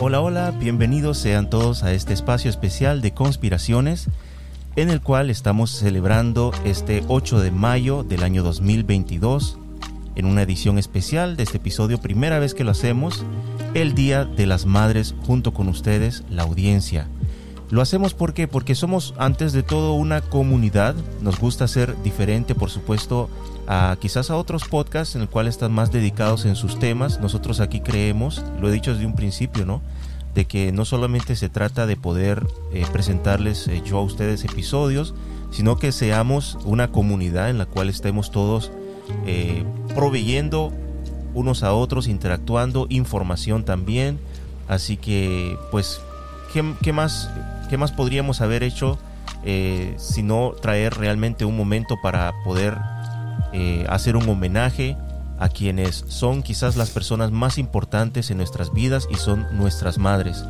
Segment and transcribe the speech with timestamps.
[0.00, 4.06] Hola, hola, bienvenidos sean todos a este espacio especial de conspiraciones
[4.76, 9.58] en el cual estamos celebrando este 8 de mayo del año 2022
[10.14, 13.24] en una edición especial de este episodio, primera vez que lo hacemos,
[13.74, 17.08] el Día de las Madres junto con ustedes, la audiencia.
[17.70, 22.70] Lo hacemos porque porque somos antes de todo una comunidad, nos gusta ser diferente, por
[22.70, 23.28] supuesto,
[23.66, 27.20] a quizás a otros podcasts en el cual están más dedicados en sus temas.
[27.20, 29.82] Nosotros aquí creemos, lo he dicho desde un principio, ¿no?
[30.38, 35.12] De que no solamente se trata de poder eh, presentarles eh, yo a ustedes episodios,
[35.50, 38.70] sino que seamos una comunidad en la cual estemos todos
[39.26, 39.64] eh,
[39.96, 40.72] proveyendo
[41.34, 44.20] unos a otros, interactuando, información también.
[44.68, 46.00] Así que, pues,
[46.52, 47.28] ¿qué, más,
[47.68, 48.96] qué más podríamos haber hecho
[49.44, 52.78] eh, sino traer realmente un momento para poder
[53.88, 54.96] hacer un homenaje
[55.38, 60.44] a quienes son quizás las personas más importantes en nuestras vidas y son nuestras madres.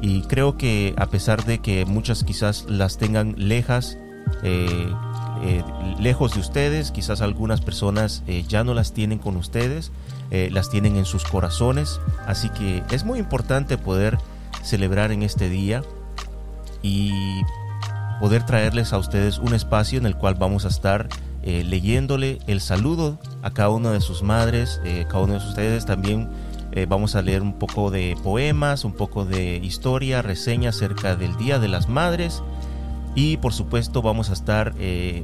[0.00, 3.96] Y creo que a pesar de que muchas quizás las tengan lejas,
[4.42, 4.88] eh,
[5.42, 5.64] eh,
[5.98, 9.92] lejos de ustedes, quizás algunas personas ya no las tienen con ustedes,
[10.30, 14.18] las tienen en sus corazones, así que es muy importante poder
[14.64, 15.82] celebrar en este día
[16.82, 17.12] y
[18.20, 21.08] poder traerles a ustedes un espacio en el cual vamos a estar
[21.46, 25.84] eh, leyéndole el saludo a cada una de sus madres, eh, cada uno de ustedes.
[25.84, 26.30] También
[26.72, 31.36] eh, vamos a leer un poco de poemas, un poco de historia, reseña acerca del
[31.36, 32.42] Día de las Madres.
[33.14, 34.74] Y por supuesto vamos a estar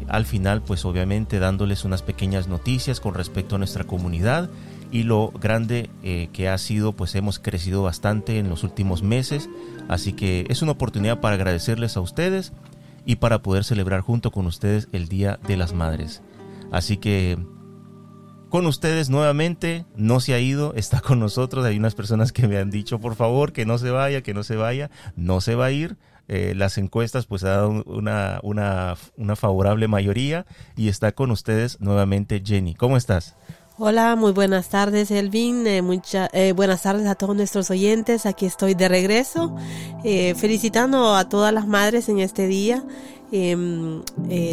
[0.07, 4.49] al final pues obviamente dándoles unas pequeñas noticias con respecto a nuestra comunidad
[4.93, 5.91] y lo grande
[6.33, 9.49] que ha sido pues hemos crecido bastante en los últimos meses.
[9.89, 12.53] Así que es una oportunidad para agradecerles a ustedes
[13.05, 16.23] y para poder celebrar junto con ustedes el Día de las Madres.
[16.71, 17.39] Así que
[18.51, 21.65] con ustedes nuevamente, no se ha ido, está con nosotros.
[21.65, 24.43] Hay unas personas que me han dicho, por favor, que no se vaya, que no
[24.43, 24.91] se vaya.
[25.15, 25.97] No se va a ir.
[26.27, 30.47] Eh, las encuestas pues ha dado una, una, una favorable mayoría
[30.77, 32.75] y está con ustedes nuevamente Jenny.
[32.75, 33.37] ¿Cómo estás?
[33.83, 35.67] Hola, muy buenas tardes, Elvin.
[35.67, 35.83] Eh,
[36.35, 38.27] eh, buenas tardes a todos nuestros oyentes.
[38.27, 39.57] Aquí estoy de regreso,
[40.05, 42.85] eh, felicitando a todas las madres en este día.
[43.33, 44.03] Em,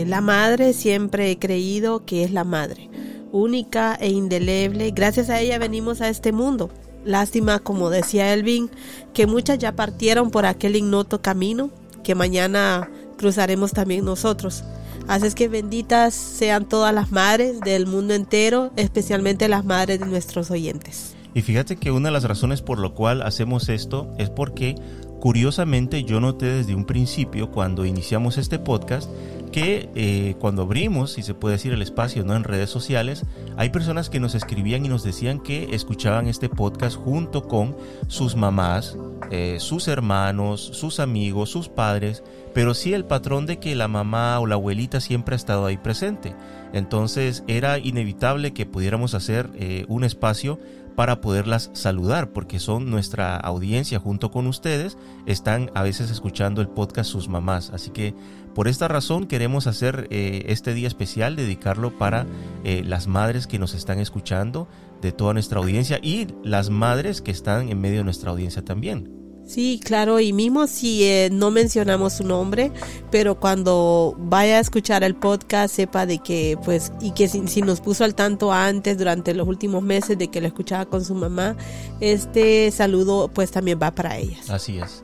[0.07, 2.89] la madre siempre he creído que es la madre,
[3.33, 4.91] única e indeleble.
[4.91, 6.69] Gracias a ella venimos a este mundo.
[7.03, 8.71] Lástima, como decía Elvin,
[9.13, 11.69] que muchas ya partieron por aquel ignoto camino
[12.01, 14.63] que mañana cruzaremos también nosotros.
[15.07, 20.05] Así es que benditas sean todas las madres del mundo entero, especialmente las madres de
[20.05, 21.15] nuestros oyentes.
[21.33, 24.75] Y fíjate que una de las razones por lo cual hacemos esto es porque
[25.19, 29.09] curiosamente yo noté desde un principio cuando iniciamos este podcast
[29.57, 32.35] que eh, cuando abrimos, si se puede decir, el espacio ¿no?
[32.35, 33.25] en redes sociales,
[33.57, 37.75] hay personas que nos escribían y nos decían que escuchaban este podcast junto con
[38.05, 38.95] sus mamás,
[39.31, 42.21] eh, sus hermanos, sus amigos, sus padres,
[42.53, 45.77] pero sí el patrón de que la mamá o la abuelita siempre ha estado ahí
[45.77, 46.35] presente.
[46.71, 50.59] Entonces era inevitable que pudiéramos hacer eh, un espacio
[50.97, 54.97] para poderlas saludar, porque son nuestra audiencia junto con ustedes,
[55.27, 57.69] están a veces escuchando el podcast sus mamás.
[57.69, 58.15] Así que
[58.57, 62.25] por esta razón queremos hacer eh, este día especial, dedicarlo para
[62.63, 64.67] eh, las madres que nos están escuchando
[64.99, 69.13] de toda nuestra audiencia y las madres que están en medio de nuestra audiencia también.
[69.45, 72.71] Sí, claro, y mismo si eh, no mencionamos su nombre,
[73.11, 77.79] pero cuando vaya a escuchar el podcast sepa de que, pues, y que si, nos
[77.79, 81.55] puso al tanto antes, durante los últimos meses de que lo escuchaba con su mamá,
[81.99, 84.49] este saludo pues también va para ellas.
[84.49, 85.03] Así es.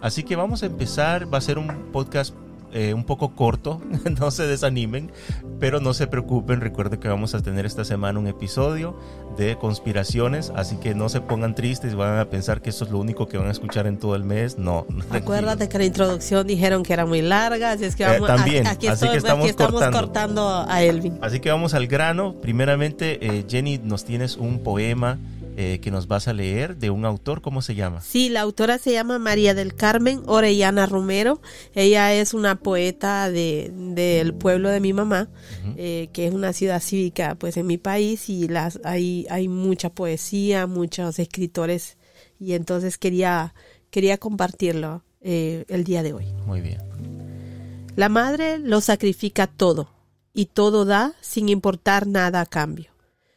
[0.00, 2.34] Así que vamos a empezar, va a ser un podcast
[2.74, 3.80] eh, un poco corto,
[4.20, 5.12] no se desanimen,
[5.60, 8.98] pero no se preocupen, recuerden que vamos a tener esta semana un episodio
[9.36, 12.90] de conspiraciones, así que no se pongan tristes y van a pensar que esto es
[12.90, 14.86] lo único que van a escuchar en todo el mes, no.
[15.10, 18.66] Acuérdate que la introducción dijeron que era muy larga, así es que eh, vamos, también,
[18.66, 20.64] aquí, así que estamos, cortando.
[20.68, 21.18] a Elvin.
[21.22, 25.18] Así que vamos al grano, primeramente eh, Jenny, nos tienes un poema
[25.56, 28.00] eh, que nos vas a leer de un autor, ¿cómo se llama?
[28.00, 31.40] Sí, la autora se llama María del Carmen Orellana Romero.
[31.74, 35.28] Ella es una poeta del de, pueblo de mi mamá,
[35.76, 39.90] eh, que es una ciudad cívica pues en mi país y las, hay, hay mucha
[39.90, 41.98] poesía, muchos escritores
[42.40, 43.54] y entonces quería,
[43.90, 46.26] quería compartirlo eh, el día de hoy.
[46.46, 46.78] Muy bien.
[47.96, 49.88] La madre lo sacrifica todo
[50.32, 52.90] y todo da sin importar nada a cambio.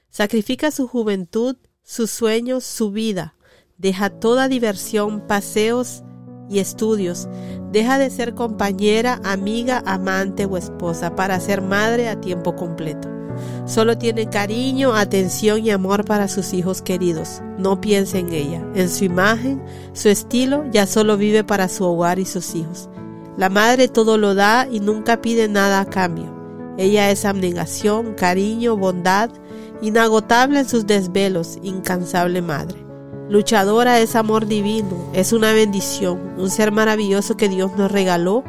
[0.09, 3.33] Sacrifica su juventud sus sueños, su vida.
[3.77, 6.03] Deja toda diversión, paseos
[6.49, 7.29] y estudios.
[7.71, 13.07] Deja de ser compañera, amiga, amante o esposa para ser madre a tiempo completo.
[13.65, 17.41] Solo tiene cariño, atención y amor para sus hijos queridos.
[17.57, 19.63] No piense en ella, en su imagen,
[19.93, 22.89] su estilo, ya solo vive para su hogar y sus hijos.
[23.37, 26.35] La madre todo lo da y nunca pide nada a cambio.
[26.77, 29.29] Ella es abnegación, cariño, bondad,
[29.81, 32.88] inagotable en sus desvelos, incansable madre.
[33.29, 38.44] Luchadora es amor divino, es una bendición, un ser maravilloso que Dios nos regaló.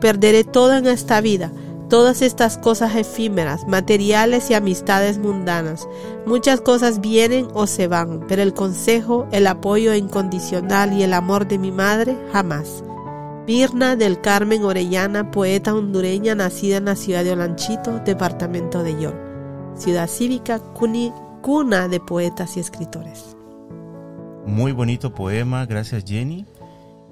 [0.00, 1.52] Perderé todo en esta vida,
[1.90, 5.86] todas estas cosas efímeras, materiales y amistades mundanas.
[6.24, 11.46] Muchas cosas vienen o se van, pero el consejo, el apoyo incondicional y el amor
[11.46, 12.82] de mi madre jamás.
[13.46, 19.21] Birna del Carmen Orellana, poeta hondureña nacida en la ciudad de Olanchito, departamento de York.
[19.82, 23.36] Ciudad cívica, cuna de poetas y escritores.
[24.46, 26.46] Muy bonito poema, gracias Jenny.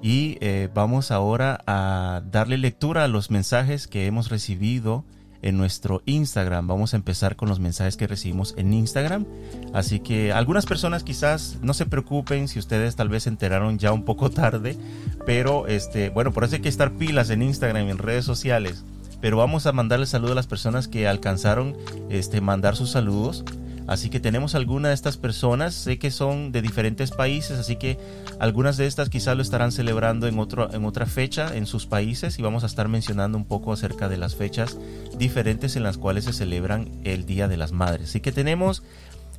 [0.01, 5.03] Y eh, vamos ahora a darle lectura a los mensajes que hemos recibido
[5.41, 6.65] en nuestro Instagram.
[6.65, 9.25] Vamos a empezar con los mensajes que recibimos en Instagram.
[9.73, 13.91] Así que algunas personas quizás no se preocupen si ustedes tal vez se enteraron ya
[13.91, 14.77] un poco tarde,
[15.25, 18.85] pero este, bueno, por eso hay que estar pilas en Instagram y en redes sociales.
[19.21, 21.77] Pero vamos a mandarle saludo a las personas que alcanzaron
[22.09, 23.45] este mandar sus saludos.
[23.87, 27.97] Así que tenemos algunas de estas personas, sé que son de diferentes países, así que
[28.39, 32.39] algunas de estas quizás lo estarán celebrando en, otro, en otra fecha en sus países
[32.39, 34.77] y vamos a estar mencionando un poco acerca de las fechas
[35.17, 38.09] diferentes en las cuales se celebran el Día de las Madres.
[38.09, 38.83] Así que tenemos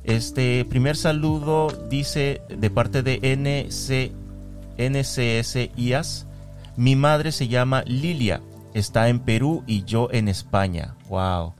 [0.03, 4.11] este primer saludo, dice de parte de NC,
[4.77, 6.27] NCS IAS,
[6.75, 8.41] mi madre se llama Lilia,
[8.73, 10.95] está en Perú y yo en España.
[11.09, 11.53] Wow.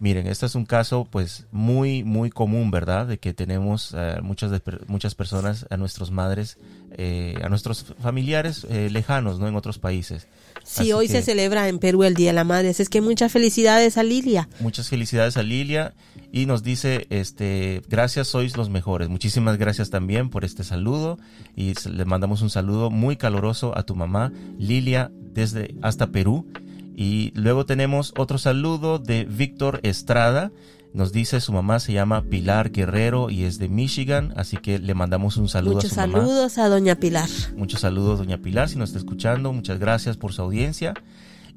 [0.00, 3.06] Miren, este es un caso pues muy, muy común, ¿verdad?
[3.06, 4.52] De que tenemos eh, muchas,
[4.86, 6.56] muchas personas, a nuestras madres,
[6.96, 9.48] eh, a nuestros familiares eh, lejanos, ¿no?
[9.48, 10.26] En otros países.
[10.64, 12.70] Sí, hoy se celebra en Perú el Día de la Madre.
[12.70, 14.48] Es que muchas felicidades a Lilia.
[14.60, 15.94] Muchas felicidades a Lilia
[16.30, 19.08] y nos dice, este, gracias, sois los mejores.
[19.08, 21.18] Muchísimas gracias también por este saludo
[21.56, 26.46] y le mandamos un saludo muy caloroso a tu mamá, Lilia, desde hasta Perú.
[26.94, 30.50] Y luego tenemos otro saludo de Víctor Estrada.
[30.94, 34.94] Nos dice su mamá se llama Pilar Guerrero y es de Michigan, así que le
[34.94, 36.06] mandamos un saludo a su mamá.
[36.06, 37.28] Muchos saludos a doña Pilar.
[37.56, 39.52] Muchos saludos doña Pilar si nos está escuchando.
[39.52, 40.94] Muchas gracias por su audiencia.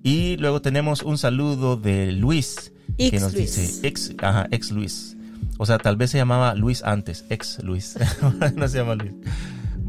[0.04, 5.16] Y luego tenemos un saludo de Luis que nos dice ex, ajá, ex Luis.
[5.58, 7.98] O sea, tal vez se llamaba Luis antes, ex Luis.
[8.56, 9.14] no se llama Luis.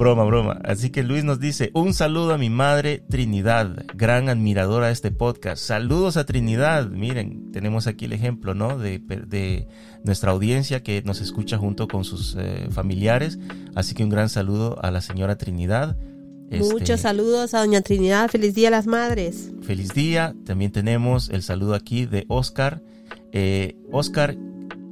[0.03, 0.59] Broma, broma.
[0.65, 5.13] Así que Luis nos dice, un saludo a mi madre Trinidad, gran admiradora de este
[5.13, 5.63] podcast.
[5.63, 6.89] Saludos a Trinidad.
[6.89, 8.79] Miren, tenemos aquí el ejemplo, ¿no?
[8.79, 9.69] De, de
[10.03, 13.39] nuestra audiencia que nos escucha junto con sus eh, familiares.
[13.77, 15.97] Así que un gran saludo a la señora Trinidad.
[16.51, 18.29] Muchos este, saludos a doña Trinidad.
[18.29, 19.53] Feliz día a las madres.
[19.63, 20.35] Feliz día.
[20.45, 22.83] También tenemos el saludo aquí de Oscar.
[23.31, 24.37] Eh, Oscar,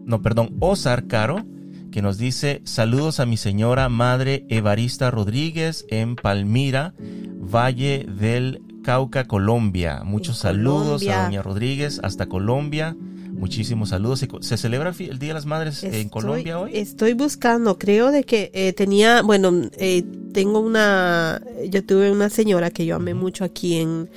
[0.05, 1.45] no, perdón, Osar Caro
[1.91, 9.27] que nos dice saludos a mi señora madre Evarista Rodríguez en Palmira, Valle del Cauca,
[9.27, 10.03] Colombia.
[10.05, 12.97] Muchos saludos a doña Rodríguez hasta Colombia.
[13.31, 14.27] Muchísimos saludos.
[14.41, 16.73] ¿Se, celebra el Día de las Madres en Colombia hoy?
[16.75, 22.71] Estoy buscando, creo de que eh, tenía, bueno, eh, tengo una, yo tuve una señora
[22.71, 24.11] que yo amé mucho aquí en,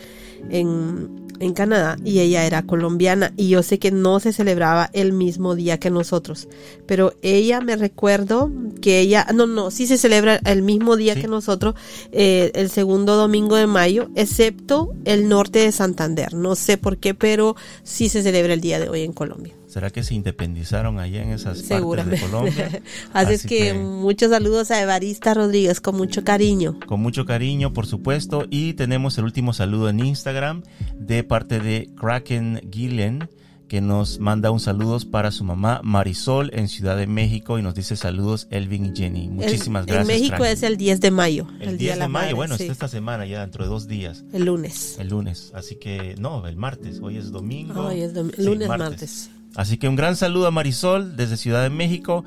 [0.49, 5.13] en en Canadá y ella era colombiana y yo sé que no se celebraba el
[5.13, 6.47] mismo día que nosotros,
[6.85, 11.27] pero ella me recuerdo que ella, no, no, sí se celebra el mismo día que
[11.27, 11.75] nosotros,
[12.11, 17.13] eh, el segundo domingo de mayo, excepto el norte de Santander, no sé por qué,
[17.13, 19.53] pero sí se celebra el día de hoy en Colombia.
[19.73, 22.83] ¿Será que se independizaron allá en esas partes de Colombia?
[23.13, 26.79] Así, es que, muchos saludos a Evarista Rodríguez con mucho cariño.
[26.85, 28.45] Con mucho cariño, por supuesto.
[28.51, 30.61] Y tenemos el último saludo en Instagram
[30.95, 33.27] de parte de Kraken Gillen
[33.67, 37.73] que nos manda un saludo para su mamá Marisol en Ciudad de México y nos
[37.73, 39.27] dice saludos Elvin y Jenny.
[39.27, 40.07] Muchísimas gracias.
[40.07, 41.47] En México es el 10 de mayo.
[41.59, 44.23] El, 10 de, mayo, bueno, está esta semana ya dentro de dos días.
[44.33, 44.99] El lunes.
[44.99, 47.87] El lunes, así que no, el martes, hoy es domingo.
[47.87, 49.31] Hoy es lunes, martes.
[49.55, 52.23] Así que un gran saludo a Marisol desde Ciudad de México.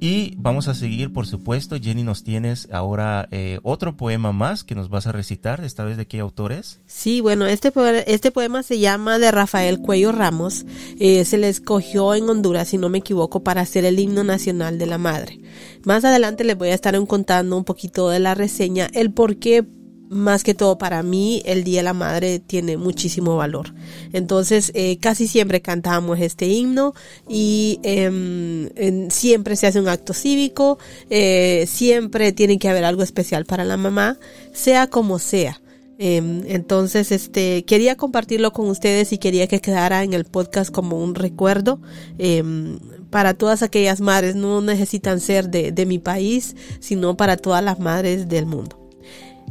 [0.00, 1.76] Y vamos a seguir, por supuesto.
[1.80, 5.64] Jenny, nos tienes ahora eh, otro poema más que nos vas a recitar.
[5.64, 6.80] ¿Esta vez de qué autor es?
[6.86, 7.72] Sí, bueno, este,
[8.06, 10.66] este poema se llama de Rafael Cuello Ramos.
[11.00, 14.78] Eh, se le escogió en Honduras, si no me equivoco, para hacer el himno nacional
[14.78, 15.40] de la madre.
[15.84, 19.66] Más adelante les voy a estar contando un poquito de la reseña, el por qué
[20.08, 23.74] más que todo para mí el Día de la Madre tiene muchísimo valor.
[24.12, 26.94] Entonces eh, casi siempre cantamos este himno
[27.28, 30.78] y em, siempre se hace un acto cívico,
[31.10, 34.18] eh, siempre tiene que haber algo especial para la mamá,
[34.52, 35.60] sea como sea.
[36.00, 41.02] Em, entonces, este, quería compartirlo con ustedes y quería que quedara en el podcast como
[41.02, 41.80] un recuerdo
[42.18, 42.78] em,
[43.10, 44.36] para todas aquellas madres.
[44.36, 48.87] No necesitan ser de, de mi país, sino para todas las madres del mundo.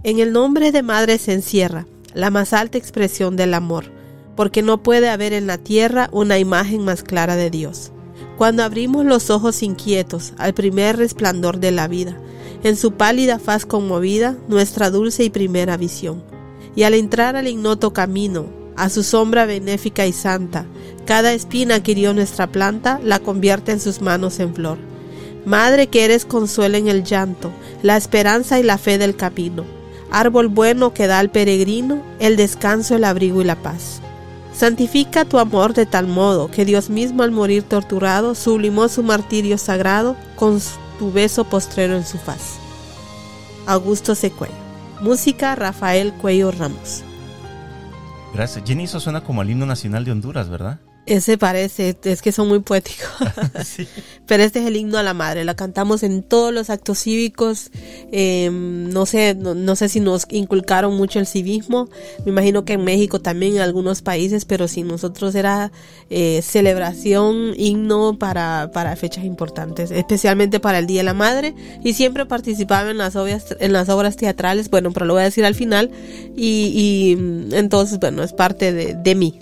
[0.03, 3.85] En el nombre de madre se encierra la más alta expresión del amor,
[4.35, 7.91] porque no puede haber en la tierra una imagen más clara de Dios.
[8.37, 12.17] Cuando abrimos los ojos inquietos al primer resplandor de la vida,
[12.63, 16.23] en su pálida faz conmovida, nuestra dulce y primera visión
[16.77, 20.67] y al entrar al ignoto camino, a su sombra benéfica y santa,
[21.07, 24.77] cada espina que hirió nuestra planta la convierte en sus manos en flor.
[25.43, 27.51] Madre que eres consuelo en el llanto,
[27.81, 29.65] la esperanza y la fe del camino,
[30.11, 34.01] árbol bueno que da al peregrino el descanso, el abrigo y la paz.
[34.53, 39.57] Santifica tu amor de tal modo que Dios mismo al morir torturado sublimó su martirio
[39.57, 40.59] sagrado con
[40.97, 42.57] tu beso postrero en su faz.
[43.67, 44.51] Augusto Secuel
[45.01, 47.03] Música Rafael Cuello Ramos.
[48.33, 48.63] Gracias.
[48.65, 50.79] Jenny, eso suena como el himno nacional de Honduras, ¿verdad?
[51.07, 53.07] Ese parece, es que son muy poéticos.
[54.27, 57.71] Pero este es el himno a la madre, la cantamos en todos los actos cívicos.
[58.11, 61.87] Em, no sé, no, sé si nos inculcaron mucho el civismo.
[62.25, 65.71] Me imagino que en México también en algunos países, pero si nosotros era
[66.09, 71.55] eh, celebración, himno para, para fechas importantes, especialmente para el Día de la Madre.
[71.85, 75.25] Y siempre participaba en las obras, en las obras teatrales, bueno, pero lo voy a
[75.25, 75.89] decir al final.
[76.35, 79.39] Y, y entonces, bueno, es parte de, de mí.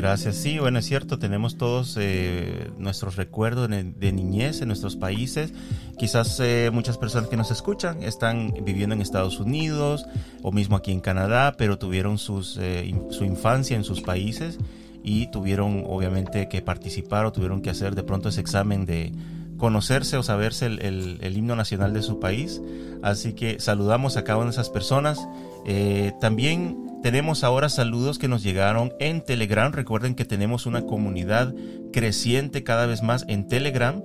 [0.00, 0.36] Gracias.
[0.36, 5.52] Sí, bueno, es cierto, tenemos todos eh, nuestros recuerdos de, niñez en nuestros países.
[5.98, 10.06] Quizás eh, muchas personas que nos escuchan están viviendo en Estados Unidos
[10.40, 14.56] o mismo aquí en Canadá, pero tuvieron eh, su infancia en sus países
[15.04, 19.12] y tuvieron obviamente que participar o tuvieron que hacer de pronto ese examen de
[19.58, 22.62] conocerse o saberse el himno nacional de su país.
[23.02, 25.20] Así que saludamos a cada una de esas personas.
[26.20, 29.72] También tenemos ahora saludos que nos llegaron en Telegram.
[29.72, 31.54] Recuerden que tenemos una comunidad
[31.92, 34.02] creciente cada vez más en Telegram.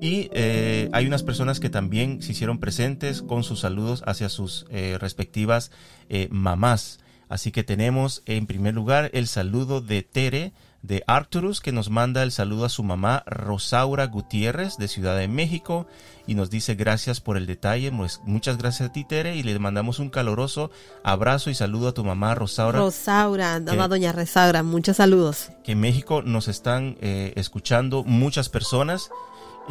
[0.00, 4.64] Y eh, hay unas personas que también se hicieron presentes con sus saludos hacia sus
[4.70, 5.70] eh, respectivas
[6.08, 7.00] eh, mamás.
[7.28, 12.22] Así que tenemos en primer lugar el saludo de Tere de Arcturus que nos manda
[12.22, 15.86] el saludo a su mamá Rosaura Gutiérrez de Ciudad de México
[16.26, 19.58] y nos dice gracias por el detalle, pues, muchas gracias a ti Tere y le
[19.58, 20.70] mandamos un caloroso
[21.02, 22.78] abrazo y saludo a tu mamá Rosaura.
[22.78, 25.50] Rosaura, doña Rosaura, muchos saludos.
[25.64, 29.10] Que en México nos están eh, escuchando muchas personas.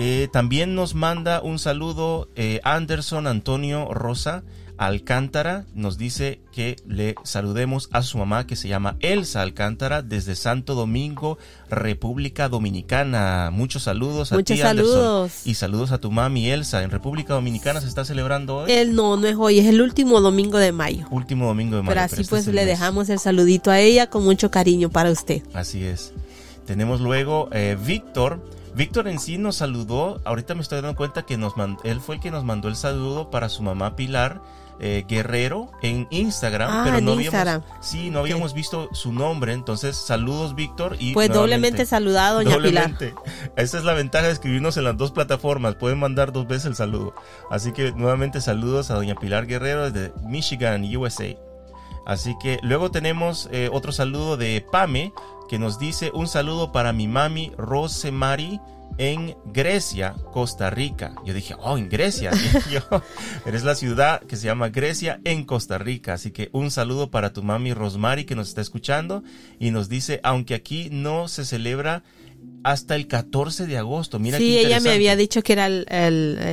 [0.01, 4.44] Eh, también nos manda un saludo eh, Anderson Antonio Rosa
[4.79, 10.38] Alcántara nos dice que le saludemos a su mamá que se llama Elsa Alcántara desde
[10.38, 11.38] Santo Domingo,
[11.70, 13.50] República Dominicana.
[13.51, 15.46] Muchos saludos a Muchos ti, saludos.
[15.46, 16.82] y saludos a tu mami Elsa.
[16.82, 18.72] En República Dominicana se está celebrando hoy.
[18.72, 21.08] El no, no es hoy, es el último domingo de mayo.
[21.12, 21.91] Último domingo de mayo.
[21.91, 25.41] Pero así este pues le dejamos el saludito a ella con mucho cariño para usted.
[25.53, 26.13] Así es.
[26.65, 28.39] Tenemos luego eh, Víctor.
[28.79, 32.21] Víctor en sí nos saludó, ahorita me estoy dando cuenta que nos él fue el
[32.21, 34.41] que nos mandó el saludo para su mamá Pilar,
[34.79, 39.98] eh, Guerrero en Instagram, ah, pero no habíamos, sí, no habíamos visto su nombre, entonces
[39.98, 43.09] saludos Víctor y pues doblemente saludado doña doblemente.
[43.09, 43.51] Pilar.
[43.57, 46.75] Esa es la ventaja de escribirnos en las dos plataformas, pueden mandar dos veces el
[46.75, 47.13] saludo.
[47.51, 51.36] Así que nuevamente saludos a doña Pilar Guerrero desde Michigan, USA.
[52.05, 55.12] Así que luego tenemos eh, otro saludo de Pame
[55.50, 58.62] que nos dice un saludo para mi mami Rosemary
[59.00, 61.15] en Grecia, Costa Rica.
[61.25, 62.32] Yo dije, oh, en Grecia.
[63.46, 66.13] eres la ciudad que se llama Grecia en Costa Rica.
[66.13, 69.24] Así que un saludo para tu mami Rosemary que nos está escuchando
[69.58, 72.03] y nos dice, aunque aquí no se celebra
[72.63, 74.19] hasta el 14 de agosto.
[74.19, 75.86] Mira sí, ella me había dicho que era el,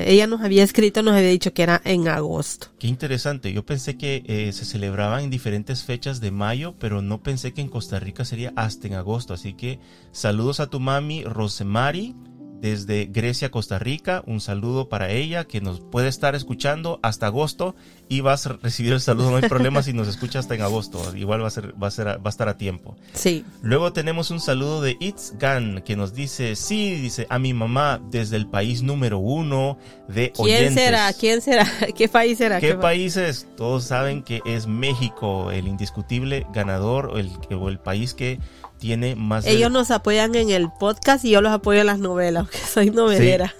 [0.06, 2.68] ella nos había escrito, nos había dicho que era en agosto.
[2.78, 3.52] Qué interesante.
[3.52, 7.60] Yo pensé que eh, se celebraba en diferentes fechas de mayo, pero no pensé que
[7.60, 9.34] en Costa Rica sería hasta en agosto.
[9.34, 9.80] Así que
[10.12, 12.14] saludos a tu mami Rosemary
[12.60, 14.22] desde Grecia, Costa Rica.
[14.26, 17.74] Un saludo para ella que nos puede estar escuchando hasta agosto
[18.08, 19.30] y vas a recibir el saludo.
[19.30, 21.16] No hay problema si nos escucha hasta en agosto.
[21.16, 22.96] Igual va a ser, va a ser, va a estar a tiempo.
[23.14, 23.44] Sí.
[23.62, 28.00] Luego tenemos un saludo de It's Gan que nos dice, sí, dice a mi mamá
[28.10, 31.12] desde el país número uno de ¿Quién será?
[31.12, 31.66] ¿Quién será?
[31.96, 32.60] ¿Qué país será?
[32.60, 33.46] ¿Qué, países?
[33.56, 38.38] Todos saben que es México, el indiscutible ganador el, o el país que
[38.78, 39.46] tiene más...
[39.46, 42.90] Ellos nos apoyan en el podcast y yo los apoyo en las novelas, aunque soy
[42.90, 43.54] novelera.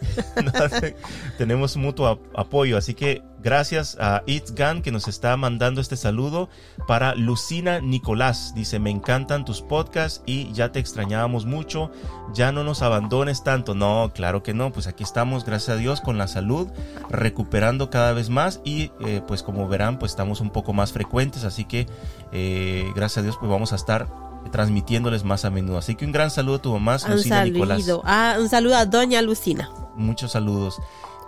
[1.38, 6.49] tenemos mutuo apoyo, así que Gracias a It's Gun que nos está mandando este saludo
[6.88, 8.52] para Lucina Nicolás.
[8.56, 11.92] Dice, me encantan tus podcasts y ya te extrañábamos mucho.
[12.35, 13.76] Ya no nos abandones tanto.
[13.76, 14.73] No, claro que no.
[14.73, 16.66] Pues aquí estamos, gracias a Dios, con la salud,
[17.08, 21.44] recuperando cada vez más y eh, pues como verán, pues estamos un poco más frecuentes.
[21.44, 21.87] Así que
[22.32, 24.08] eh, gracias a Dios, pues vamos a estar
[24.50, 25.78] transmitiéndoles más a menudo.
[25.78, 27.84] Así que un gran saludo a tu mamá, Lucina Nicolás.
[28.04, 29.70] Ah, un saludo a Doña Lucina.
[29.96, 30.80] Muchos saludos.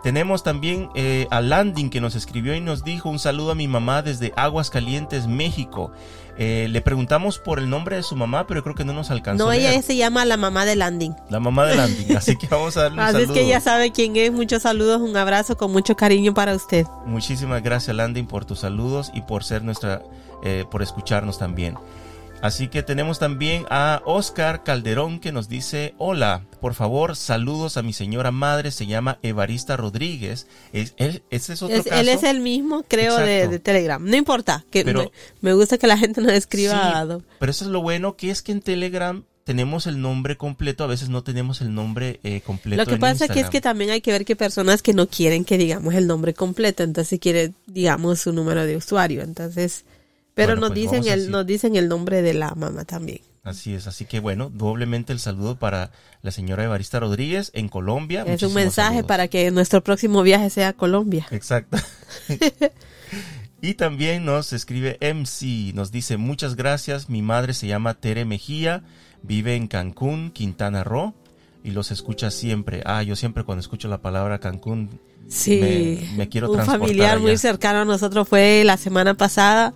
[0.02, 3.66] Tenemos también eh, a Landing que nos escribió y nos dijo un saludo a mi
[3.66, 5.90] mamá desde Aguas Calientes, México.
[6.40, 9.44] Eh, le preguntamos por el nombre de su mamá, pero creo que no nos alcanzó.
[9.44, 11.16] No, ella se llama la mamá de Landing.
[11.30, 13.90] La mamá de Landing, así que vamos a darle un así es que ella sabe
[13.90, 14.30] quién es.
[14.30, 16.86] Muchos saludos, un abrazo con mucho cariño para usted.
[17.04, 20.02] Muchísimas gracias Landing por tus saludos y por ser nuestra,
[20.44, 21.74] eh, por escucharnos también.
[22.40, 27.82] Así que tenemos también a Oscar Calderón que nos dice, hola, por favor, saludos a
[27.82, 30.46] mi señora madre, se llama Evarista Rodríguez.
[30.72, 34.04] ¿Es, él, es otro Él es el mismo, creo, de, Telegram.
[34.04, 34.84] No importa, que
[35.40, 37.18] me, gusta que la gente nos escriba.
[37.40, 40.86] pero eso es lo bueno, que es que en Telegram tenemos el nombre completo, a
[40.86, 42.80] veces no tenemos el nombre eh, completo.
[42.80, 45.44] Lo que pasa que es que también hay que ver que personas que no quieren
[45.44, 49.22] que digamos el nombre completo, entonces quiere, digamos, su número de usuario.
[49.22, 49.84] Entonces
[50.38, 53.20] pero nos, pues dicen el, nos dicen el nombre de la mamá también.
[53.42, 55.90] Así es, así que bueno, doblemente el saludo para
[56.22, 58.24] la señora Evarista Rodríguez en Colombia.
[58.26, 61.26] Es un mensaje para que nuestro próximo viaje sea a Colombia.
[61.30, 61.78] Exacto.
[63.60, 68.84] y también nos escribe MC, nos dice muchas gracias, mi madre se llama Tere Mejía,
[69.22, 71.14] vive en Cancún, Quintana Roo,
[71.64, 72.82] y los escucha siempre.
[72.84, 77.80] Ah, yo siempre cuando escucho la palabra Cancún Sí, me, quiero un familiar muy cercano
[77.80, 79.74] a nosotros fue la semana pasada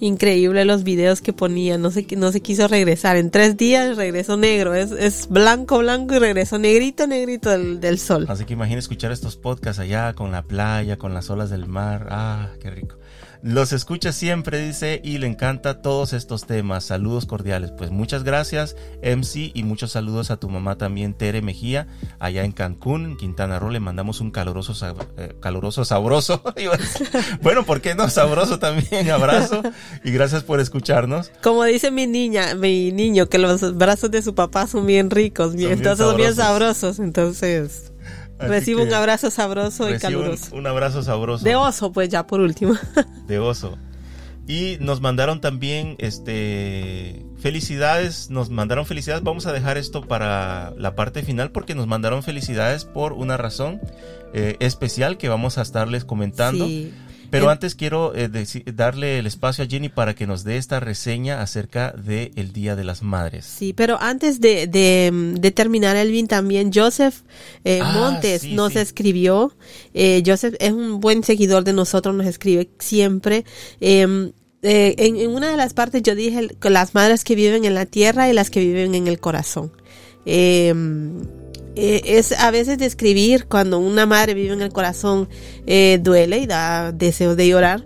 [0.00, 3.16] increíble los videos que ponía, no se, no se quiso regresar.
[3.16, 7.98] En tres días regresó negro, es, es blanco, blanco y regresó negrito, negrito del, del
[7.98, 8.26] sol.
[8.28, 12.08] Así que imagina escuchar estos podcasts allá con la playa, con las olas del mar.
[12.10, 12.96] Ah, qué rico.
[13.44, 16.84] Los escucha siempre, dice, y le encanta todos estos temas.
[16.84, 17.72] Saludos cordiales.
[17.72, 21.86] Pues muchas gracias, MC, y muchos saludos a tu mamá también, Tere Mejía,
[22.18, 23.68] allá en Cancún, en Quintana Roo.
[23.68, 24.72] Le mandamos un caluroso,
[25.18, 26.42] eh, caluroso, sabroso.
[27.42, 28.08] bueno, ¿por qué no?
[28.08, 29.10] Sabroso también.
[29.10, 29.60] Abrazo.
[30.02, 31.30] Y gracias por escucharnos.
[31.42, 35.54] Como dice mi niña, mi niño, que los brazos de su papá son bien ricos,
[35.54, 36.98] bien, entonces son bien sabrosos.
[36.98, 37.92] Entonces.
[38.38, 40.54] Recibo un abrazo sabroso y caluroso.
[40.54, 41.44] Un, abrazo sabroso.
[41.44, 42.74] De oso, pues ya por último.
[43.26, 43.78] De oso.
[44.46, 49.22] Y nos mandaron también este felicidades, nos mandaron felicidades.
[49.22, 53.80] Vamos a dejar esto para la parte final porque nos mandaron felicidades por una razón
[54.34, 56.66] eh, especial que vamos a estarles comentando.
[56.66, 56.92] Sí.
[57.38, 58.30] Pero antes quiero eh,
[58.72, 62.76] darle el espacio a Jenny para que nos dé esta reseña acerca del el Día
[62.76, 63.44] de las Madres.
[63.44, 67.22] Sí, pero antes de, de, terminar, Elvin, también Joseph
[67.64, 69.52] eh, ah, Montes nos escribió.
[69.94, 73.44] Eh, Joseph es un buen seguidor de nosotros, nos escribe siempre.
[73.80, 77.84] Em, en, en, una de las partes yo dije las madres que viven en la
[77.84, 79.72] tierra y las que viven en el corazón.
[80.26, 80.72] Eh,
[81.76, 85.28] eh, es a veces describir cuando una madre vive en el corazón
[85.66, 87.84] eh, duele y da deseos de llorar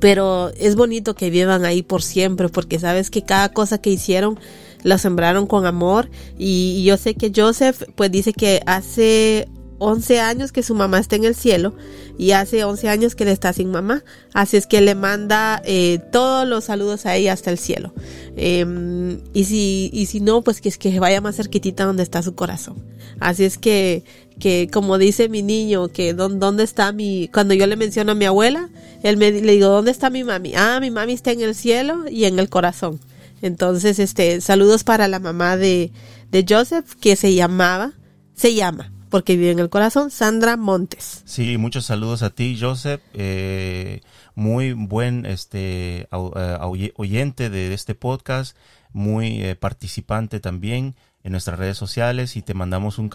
[0.00, 4.38] pero es bonito que vivan ahí por siempre porque sabes que cada cosa que hicieron
[4.82, 10.52] la sembraron con amor y, yo sé que Joseph pues dice que hace 11 años
[10.52, 11.74] que su mamá está en el cielo
[12.18, 14.02] y hace 11 años que él está sin mamá.
[14.34, 17.92] Así es que le manda eh, todos los saludos a ella hasta el cielo.
[18.36, 22.22] Em, y, si, y si no, pues que es que vaya más cerquitita donde está
[22.22, 22.76] su corazón.
[23.20, 24.04] Así es que,
[24.40, 28.24] que como dice mi niño, que dónde está mi, cuando yo le menciono a mi
[28.24, 28.68] abuela,
[29.02, 30.54] él me le digo, ¿dónde está mi mami?
[30.56, 33.00] Ah, mi mami está en el cielo y en el corazón.
[33.42, 35.92] Entonces, este, saludos para la mamá de,
[36.32, 37.92] de Joseph, que se llamaba,
[38.34, 41.22] se llama porque vive en el corazón, Sandra Montes.
[41.24, 43.00] Sí, muchos saludos a ti, Joseph.
[43.14, 44.00] Eh,
[44.34, 48.56] muy buen este eh, oyente de este podcast,
[48.92, 50.94] muy eh, participante también
[51.24, 53.08] en nuestras redes sociales y te mandamos un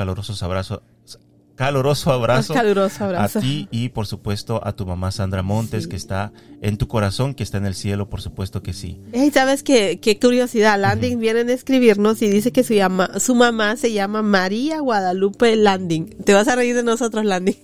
[1.56, 2.54] caluroso abrazo,
[3.18, 7.34] a ti y por supuesto a tu mamá Sandra Montes que está en tu corazón,
[7.34, 9.00] que está en el cielo, por supuesto que sí.
[9.14, 13.36] Y sabes qué, qué curiosidad, Landing viene a escribirnos y dice que su, llama, su
[13.36, 16.24] mamá se llama María Guadalupe Landing.
[16.24, 17.58] Te vas a reír de nosotros, Landing.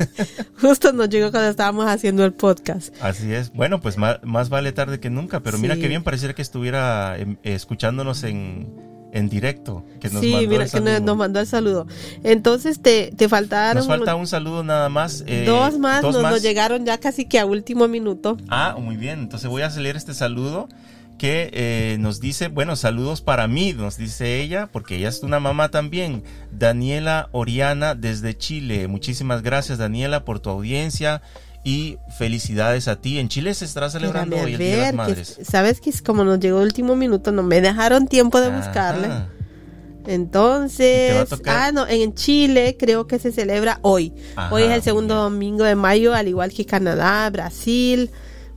[0.60, 2.94] Justo nos llegó cuando estábamos haciendo el podcast.
[3.00, 3.52] Así es.
[3.52, 7.36] Bueno, pues más, vale tarde que nunca, pero mira qué bien pareciera que estuviera em,
[7.42, 11.86] escuchándonos en en directo que nos sí, mira, que nos, mandó el saludo.
[12.24, 13.76] Entonces te, te faltaron.
[13.76, 15.24] Nos falta un saludo nada más.
[15.26, 18.36] Eh, dos más, nos, llegaron ya casi que a último minuto.
[18.48, 19.20] Ah, muy bien.
[19.20, 20.68] Entonces voy a leer este saludo
[21.18, 25.38] que eh, nos dice, bueno, saludos para mí, nos dice ella, porque ella es una
[25.38, 28.88] mamá también, Daniela Oriana desde Chile.
[28.88, 31.20] Muchísimas gracias Daniela por tu audiencia
[31.64, 33.18] y felicidades a ti.
[33.18, 35.38] En Chile se estará celebrando hoy el Día de las Madres.
[35.42, 39.08] Sabes que como nos llegó el último minuto, no me dejaron tiempo de buscarle.
[40.06, 44.14] Entonces, ah, no, en Chile creo que se celebra hoy.
[44.50, 48.10] hoy es el segundo domingo de mayo, al igual que Canadá, Brasil,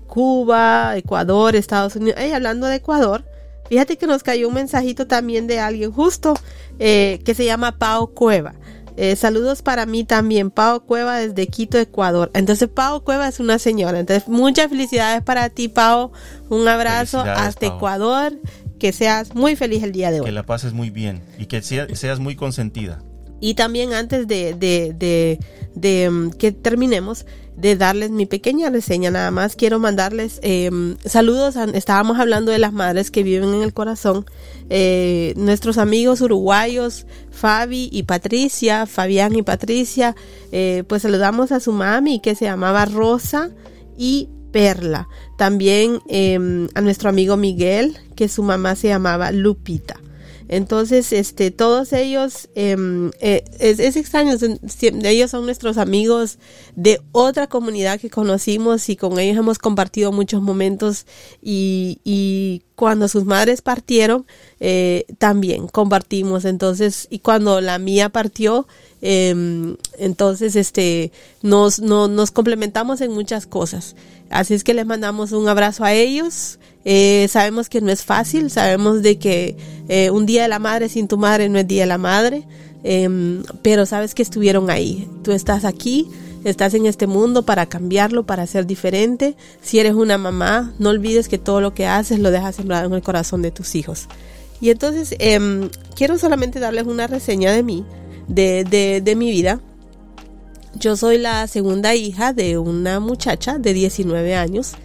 [0.08, 2.16] Cuba, Ecuador, Estados Unidos.
[2.18, 3.26] Hey, hablando de Ecuador,
[3.68, 6.34] fíjate que nos cayó un mensajito también de alguien justo
[6.80, 8.54] eh, que se llama Pau Cueva.
[8.98, 12.32] Eh, saludos para mí también, Pau Cueva desde Quito, Ecuador.
[12.34, 14.00] Entonces, Pau Cueva es una señora.
[14.00, 16.12] Entonces, muchas felicidades para ti, Pau.
[16.50, 18.34] Un abrazo hasta Ecuador.
[18.80, 20.26] Que seas muy feliz el día de hoy.
[20.26, 23.02] Que la pases muy bien y que seas muy consentida.
[23.44, 25.38] Y también antes de, de,
[25.76, 27.26] de, mm, que terminemos,
[27.58, 31.58] de darles mi pequeña reseña, nada más quiero mandarles em, saludos.
[31.74, 34.26] estábamos hablando de las madres que viven en el corazón.
[34.70, 40.16] Eh, nuestros amigos uruguayos, Fabi y Patricia, Fabián y Patricia,
[40.54, 43.50] eh, pues saludamos a su mami que se llamaba Rosa
[43.98, 45.10] y Perla.
[45.38, 50.00] También em, a nuestro amigo Miguel, que su mamá se llamaba Lupita.
[50.56, 54.36] Entonces, este, todos ellos, em, eh, es, extraño,
[55.04, 56.38] ellos son nuestros amigos
[56.76, 61.08] de otra comunidad que conocimos y con ellos hemos compartido muchos momentos
[61.42, 64.28] y, y cuando sus madres partieron,
[64.60, 66.46] eh, también compartimos.
[66.46, 68.68] Entonces, y cuando la mía partió,
[69.06, 71.12] em, entonces, este,
[71.42, 73.98] nos, no, nos complementamos en muchas cosas.
[74.30, 76.58] Así es que les mandamos un abrazo a ellos.
[76.86, 79.58] Eh, sabemos que no es fácil, sabemos de que
[79.90, 82.46] eh, un día de la madre sin tu madre no es día de la madre,
[82.86, 85.06] em, pero sabes que estuvieron ahí.
[85.22, 86.08] Tú estás aquí,
[86.46, 89.36] estás en este mundo para cambiarlo, para ser diferente.
[89.62, 92.94] Si eres una mamá, no olvides que todo lo que haces lo dejas sembrado en
[92.94, 94.08] el corazón de tus hijos.
[94.62, 97.86] Y entonces em, quiero solamente darles una reseña de mí,
[98.28, 99.60] de, de, mi vida.
[100.80, 104.76] Yo soy la segunda hija de una muchacha de 19 años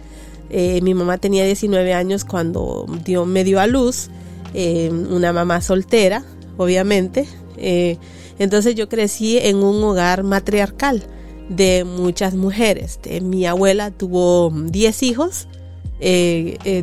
[0.49, 4.09] eh, mi mamá tenía 19 años cuando dio, me dio a luz,
[4.53, 6.23] eh, una mamá soltera,
[6.57, 7.27] obviamente.
[7.57, 7.97] Eh,
[8.39, 11.03] entonces yo crecí en un hogar matriarcal
[11.49, 12.99] de muchas mujeres.
[13.21, 15.47] mi abuela tuvo 10 hijos,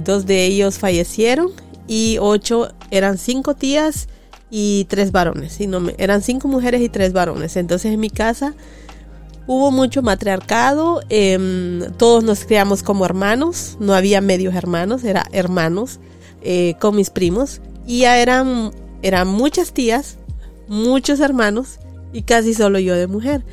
[0.05, 1.51] dos de ellos fallecieron
[1.89, 4.09] y ocho eran cinco tías
[4.51, 5.59] y tres varones.
[5.99, 7.57] eran cinco mujeres y tres varones.
[7.57, 8.55] Entonces en mi casa
[9.49, 16.01] Hubo mucho matriarcado, em, todos nos criamos como hermanos, no había medios hermanos, era hermanos
[16.43, 20.19] eh, con mis primos y ya eran, eran muchas tías,
[20.67, 21.79] muchos hermanos
[22.13, 23.45] y casi solo yo de mujer.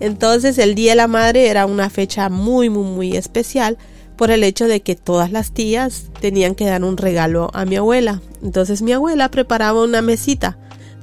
[0.00, 3.78] Entonces el Día de la Madre era una fecha muy, muy, muy especial
[4.16, 7.76] por el hecho de que todas las tías tenían que dar un regalo a mi
[7.76, 8.20] abuela.
[8.42, 10.58] Entonces mi abuela preparaba una mesita.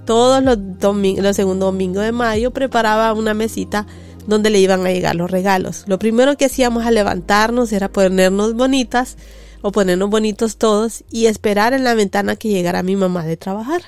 [0.06, 3.86] Todos los, los segundos domingos de mayo preparaba una mesita
[4.28, 5.84] donde le iban a llegar los regalos.
[5.88, 9.18] Lo primero que hacíamos al levantarnos era ponernos bonitas
[9.62, 13.82] o ponernos bonitos todos y esperar en la ventana que llegara mi mamá de trabajar,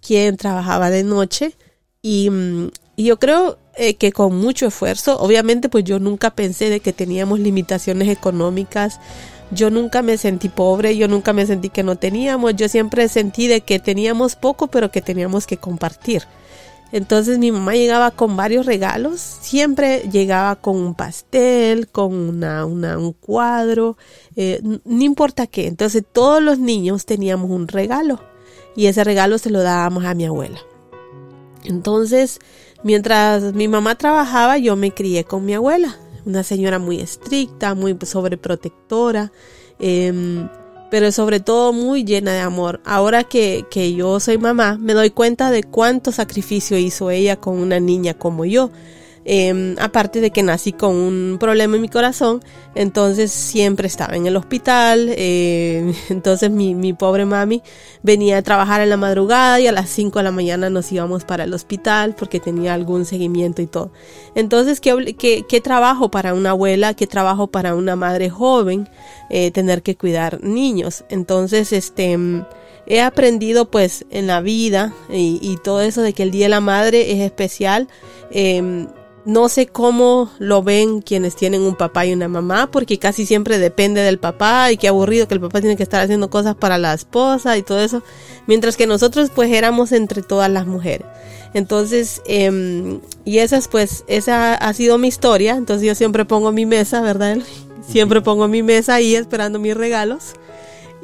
[0.00, 1.56] quien trabajaba de noche
[2.02, 6.80] y, mm, yo creo eh, que con mucho esfuerzo, obviamente pues yo nunca pensé de
[6.80, 9.00] que teníamos limitaciones económicas,
[9.52, 13.48] yo nunca me sentí pobre, yo nunca me sentí que no teníamos, yo siempre sentí
[13.48, 16.24] de que teníamos poco pero que teníamos que compartir.
[16.92, 23.12] Entonces mi mamá llegaba con varios regalos, siempre llegaba con un pastel, con una, un
[23.12, 23.96] cuadro,
[24.34, 25.68] eh, no importa qué.
[25.68, 28.20] Entonces todos los niños teníamos un regalo
[28.74, 30.58] y ese regalo se lo dábamos a mi abuela.
[31.64, 32.40] Entonces,
[32.82, 37.96] mientras mi mamá trabajaba, yo me crié con mi abuela, una señora muy estricta, muy
[38.02, 39.32] sobreprotectora.
[39.78, 40.46] Eh,
[40.90, 42.80] pero sobre todo muy llena de amor.
[42.84, 47.58] Ahora que, que yo soy mamá, me doy cuenta de cuánto sacrificio hizo ella con
[47.58, 48.70] una niña como yo.
[49.26, 52.42] Em, aparte de que nací con un problema en mi corazón,
[52.74, 57.62] entonces siempre estaba en el hospital, eh, entonces mi, pobre mami
[58.02, 61.24] venía a trabajar en la madrugada y a las 5 de la mañana nos íbamos
[61.24, 63.92] para el hospital porque tenía algún seguimiento y todo.
[64.34, 66.94] Entonces, ¿qué, qué, trabajo para una abuela?
[66.94, 68.88] ¿Qué trabajo para una madre joven
[69.28, 71.04] eh, tener que cuidar niños?
[71.10, 72.18] Entonces, este
[72.86, 76.60] he aprendido pues en la vida y, todo eso de que el Día de la
[76.60, 77.86] Madre es especial.
[79.24, 83.58] No sé cómo lo ven quienes tienen un papá y una mamá, porque casi siempre
[83.58, 86.78] depende del papá y qué aburrido que el papá tiene que estar haciendo cosas para
[86.78, 88.02] la esposa y todo eso,
[88.46, 91.06] mientras que nosotros pues éramos entre todas las mujeres.
[91.52, 96.52] Entonces, eh, y esa es pues, esa ha sido mi historia, entonces yo siempre pongo
[96.52, 97.38] mi mesa, ¿verdad?
[97.86, 100.34] Siempre pongo mi mesa ahí esperando mis regalos.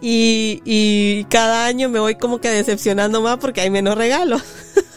[0.01, 4.43] Y, y cada año me voy como que decepcionando más porque hay menos regalos.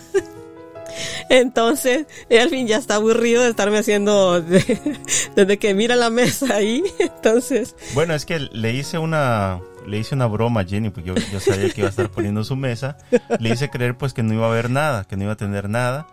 [1.30, 4.42] Entonces, Elvin ya está aburrido de estarme haciendo
[5.36, 6.84] desde que mira la mesa ahí.
[7.00, 7.76] Entonces.
[7.94, 11.70] Bueno, es que le hice una le hice una broma a Jenny, porque yo, sabía
[11.72, 12.98] que iba a estar poniendo su mesa.
[13.40, 15.68] Le hice creer pues que no iba a haber nada, que no iba a tener
[15.68, 16.08] nada.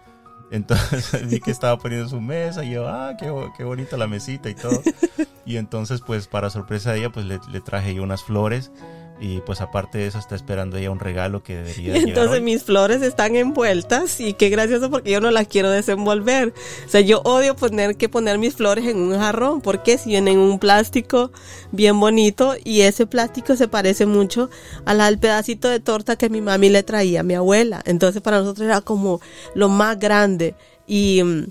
[0.50, 4.48] Entonces vi que estaba poniendo su mesa y yo, ah, qué, qué bonita la mesita
[4.48, 4.80] y todo.
[5.44, 8.70] Y entonces pues para sorpresa de ella pues le traje yo unas flores
[9.20, 13.02] y pues aparte de eso está esperando ella un regalo que debería Entonces mis flores
[13.02, 16.52] están envueltas y qué gracioso porque yo no las quiero desenvolver.
[16.84, 20.34] O sea, yo odio tener que poner mis flores en un jarrón porque si vienen
[20.34, 21.30] en un plástico
[21.72, 24.50] bien bonito y ese plástico se parece mucho
[24.84, 27.82] al, pedacito de torta que mi mami le traía a mi abuela.
[27.86, 29.20] Entonces para nosotros era como
[29.54, 30.54] lo más grande
[30.86, 31.46] y mm,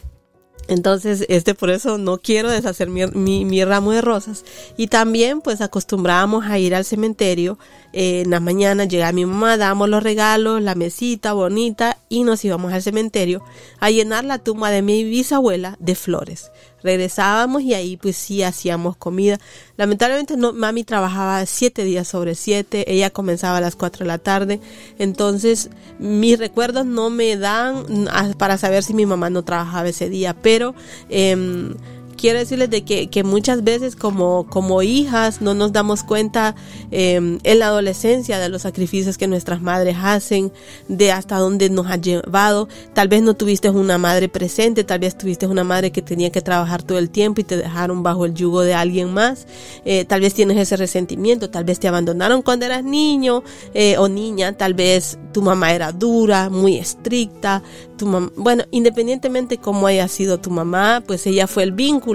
[0.68, 3.06] entonces, este por eso no quiero deshacer mi,
[3.46, 4.44] mi, ramo de rosas.
[4.78, 7.60] Y también, pues acostumbrábamos a ir al cementerio
[7.94, 12.44] eh, en la mañana llegaba mi mamá, dábamos los regalos, la mesita bonita y nos
[12.44, 13.44] íbamos al cementerio
[13.80, 16.52] a llenar la tumba de mi bisabuela de flores.
[16.86, 19.40] Regresábamos y ahí pues sí hacíamos comida.
[19.76, 24.20] Lamentablemente no, mami trabajaba siete días sobre siete, ella comenzaba a las cuatro de la
[24.20, 24.62] tarde,
[25.00, 30.36] entonces mis recuerdos no me dan para saber si mi mamá no trabajaba ese día,
[30.40, 30.76] pero
[31.10, 31.76] eh,
[32.26, 36.56] quiero decirles de que, muchas veces como, como hijas no nos damos cuenta
[36.90, 40.52] em, en la adolescencia de los sacrificios que nuestras madres hacen,
[40.88, 42.68] de hasta dónde nos ha llevado.
[42.96, 46.42] Tal vez no tuviste una madre presente, tal vez tuviste una madre que tenía que
[46.42, 49.46] trabajar todo el tiempo y te dejaron bajo el yugo de alguien más.
[49.86, 53.44] Eh, tal vez tienes ese resentimiento, tal vez te abandonaron cuando eras niño
[53.76, 57.62] eh, o niña, tal vez tu mamá era dura, muy estricta,
[57.98, 62.15] tu bueno, independientemente cómo haya sido tu mamá, pues ella fue el vínculo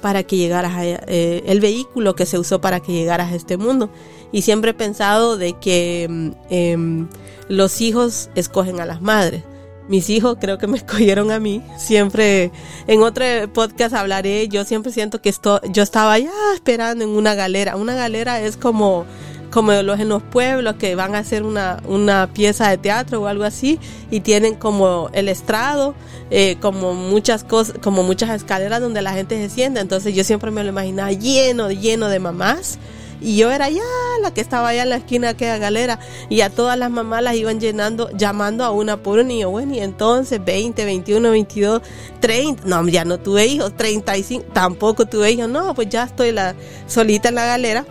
[0.00, 3.56] para que llegaras a, eh, el vehículo que se usó para que llegaras a este
[3.56, 3.90] mundo.
[4.32, 7.08] Y siempre he pensado de que mm, em,
[7.48, 9.44] los hijos escogen a las madres.
[9.88, 11.62] Mis hijos creo que me escogieron a mí.
[11.78, 12.50] Siempre,
[12.86, 17.34] en otro podcast hablaré, yo siempre siento que esto, yo estaba ya esperando en una
[17.34, 17.76] galera.
[17.76, 19.06] Una galera es como
[19.52, 23.26] como los en los pueblos que van a hacer una, una pieza de teatro o
[23.26, 23.78] algo así
[24.10, 25.94] y tienen como el estrado,
[26.30, 29.80] eh, como muchas cosas, como muchas escaleras donde la gente se sienta.
[29.80, 32.78] Entonces yo siempre me lo imaginaba lleno, lleno de mamás.
[33.20, 33.82] Y yo era ya
[34.20, 36.00] la que estaba allá en la esquina de aquella galera.
[36.28, 39.50] Y a todas las mamás las iban llenando, llamando a una por niño.
[39.50, 41.82] Bueno, y entonces 20, 21, 22,
[42.18, 42.64] 30.
[42.66, 43.76] No, ya no tuve hijos.
[43.76, 45.48] 35, tampoco tuve hijos.
[45.48, 46.56] No, pues ya estoy la,
[46.88, 47.84] solita en la galera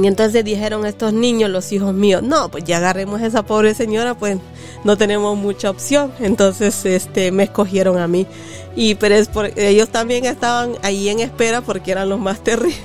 [0.00, 3.74] y entonces dijeron estos niños, los hijos míos, no, pues ya agarremos a esa pobre
[3.74, 4.38] señora, pues
[4.84, 6.12] no tenemos mucha opción.
[6.20, 8.24] Entonces, este, me escogieron a mí.
[8.76, 12.80] Y pero es por, ellos también estaban ahí en espera porque eran los más terribles.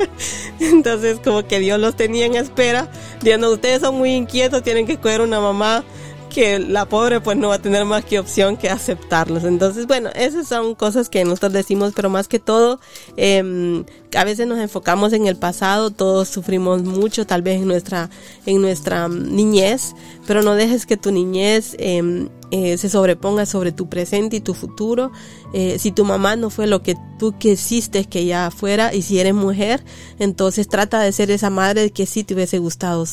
[0.60, 4.92] Entonces, como que Dios los tenía en espera, diciendo, ustedes son muy inquietos, tienen que
[4.92, 5.84] escoger una mamá
[6.32, 9.44] que la pobre pues no va a tener más que opción que aceptarlos.
[9.44, 12.80] Entonces, bueno, esas son cosas que nosotros decimos, pero más que todo,
[13.16, 13.84] eh,
[14.16, 18.10] a veces nos enfocamos en el pasado, todos sufrimos mucho, tal vez en nuestra,
[18.46, 19.94] en nuestra niñez,
[20.26, 24.54] pero no dejes que tu niñez em, eh, se sobreponga sobre tu presente y tu
[24.54, 25.12] futuro.
[25.52, 29.18] Eh, si tu mamá no fue lo que tú quisiste que ella fuera, y si
[29.18, 29.84] eres mujer,
[30.18, 33.04] entonces trata de ser esa madre que sí te hubiese gustado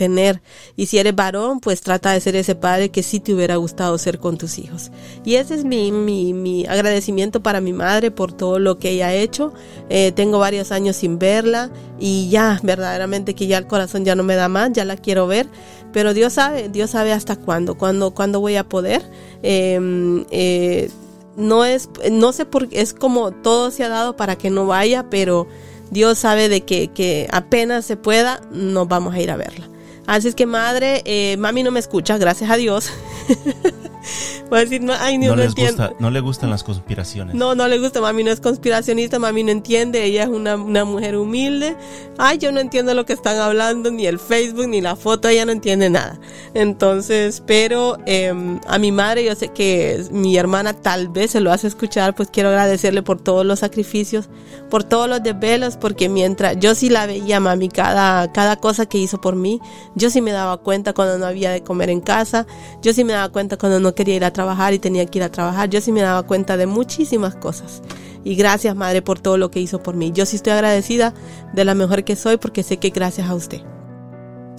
[0.00, 0.40] tener.
[0.76, 3.98] Y si eres varón, pues trata de ser ese padre que sí te hubiera gustado
[3.98, 4.90] ser con tus hijos.
[5.26, 9.08] Y ese es mi, mi, mi agradecimiento para mi madre por todo lo que ella
[9.08, 9.52] ha hecho.
[9.90, 14.22] Eh, tengo varios años sin verla y ya, verdaderamente que ya el corazón ya no
[14.22, 15.46] me da más, ya la quiero ver.
[15.92, 19.02] Pero Dios sabe, Dios sabe hasta cuándo, cuándo, cuándo voy a poder.
[19.42, 20.88] Em, eh,
[21.36, 25.10] no es, no sé por es como todo se ha dado para que no vaya,
[25.10, 25.46] pero
[25.90, 29.69] Dios sabe de que, que apenas se pueda, nos vamos a ir a verla.
[30.10, 32.90] Así es que madre, eh, mami no me escucha, gracias a Dios.
[34.50, 37.36] Voy a decir, no, ay, no, no, gusta, no le gustan las conspiraciones.
[37.36, 40.84] No, no le gusta, mami no es conspiracionista, mami no entiende, ella es una, una,
[40.84, 41.76] mujer humilde.
[42.18, 45.46] Ay, yo no entiendo lo que están hablando, ni el Facebook, ni la foto, ella
[45.46, 46.18] no entiende nada.
[46.52, 51.52] Entonces, pero em, a mi madre, yo sé que mi hermana tal vez se lo
[51.52, 54.30] hace escuchar, pues quiero agradecerle por todos los sacrificios,
[54.68, 58.98] por todos los desvelos, porque mientras yo sí la veía, mami, cada, cada cosa que
[58.98, 59.60] hizo por mí,
[59.94, 62.48] yo sí me daba cuenta cuando no había de comer en casa,
[62.82, 64.39] yo sí me daba cuenta cuando no quería ir a trabajar
[64.72, 65.68] y tenía que ir a trabajar.
[65.68, 67.82] Yo sí me daba cuenta de muchísimas cosas.
[68.24, 70.12] Y gracias, Madre, por todo lo que hizo por mí.
[70.12, 71.14] Yo sí estoy agradecida
[71.54, 73.62] de la mejor que soy porque sé que gracias a usted.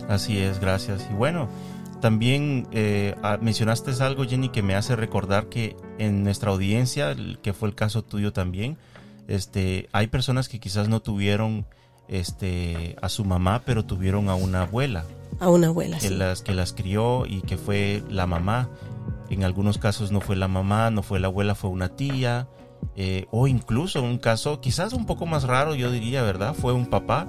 [0.08, 1.08] Así es, gracias.
[1.12, 1.48] Y bueno,
[2.02, 7.54] también eh, ah, mencionaste algo, Jenny, que me hace recordar que en nuestra audiencia, que
[7.54, 8.78] fue el caso tuyo también,
[9.28, 11.66] este, hay personas que quizás no tuvieron
[12.08, 15.06] este, a su mamá, pero tuvieron a una abuela.
[15.40, 18.70] A una abuela, que Las, que las crió y que fue la mamá
[19.32, 22.50] En algunos casos no fue la mamá, no fue la abuela, fue una tía.
[22.98, 26.54] Eh, o incluso un caso quizás un poco más raro, yo diría, ¿verdad?
[26.54, 27.28] Fue un papá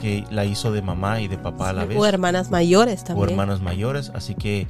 [0.00, 1.98] que la hizo de mamá y de papá a la vez.
[1.98, 3.26] O hermanas mayores también.
[3.26, 4.12] O hermanas mayores.
[4.14, 4.68] Así que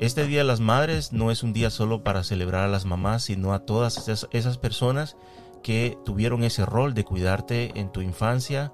[0.00, 3.24] este Día de las Madres no es un día solo para celebrar a las mamás,
[3.24, 5.16] sino a todas esas, esas personas
[5.62, 8.72] que tuvieron ese rol de cuidarte en tu infancia,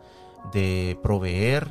[0.52, 1.68] de proveer,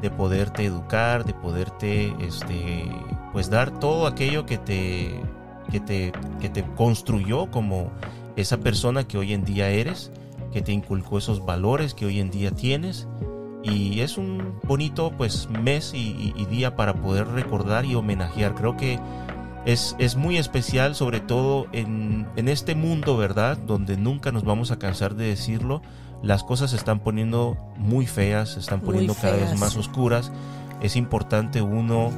[0.00, 2.84] de poderte educar, de poderte este,
[3.32, 5.20] pues dar todo aquello que te,
[5.70, 7.90] que te, que te construyó como
[8.36, 10.12] esa persona que hoy en día eres,
[10.52, 13.08] que te inculcó esos valores que hoy en día tienes.
[13.62, 18.54] Y es un bonito pues mes y, día para poder recordar y homenajear.
[18.54, 19.00] Creo que
[19.64, 23.56] es, es muy especial, sobre todo en, en este mundo, ¿verdad?
[23.56, 25.80] Donde nunca nos vamos a cansar de decirlo
[26.24, 30.32] las cosas se están poniendo muy feas, se están poniendo cada vez más oscuras.
[30.80, 32.10] Es importante uno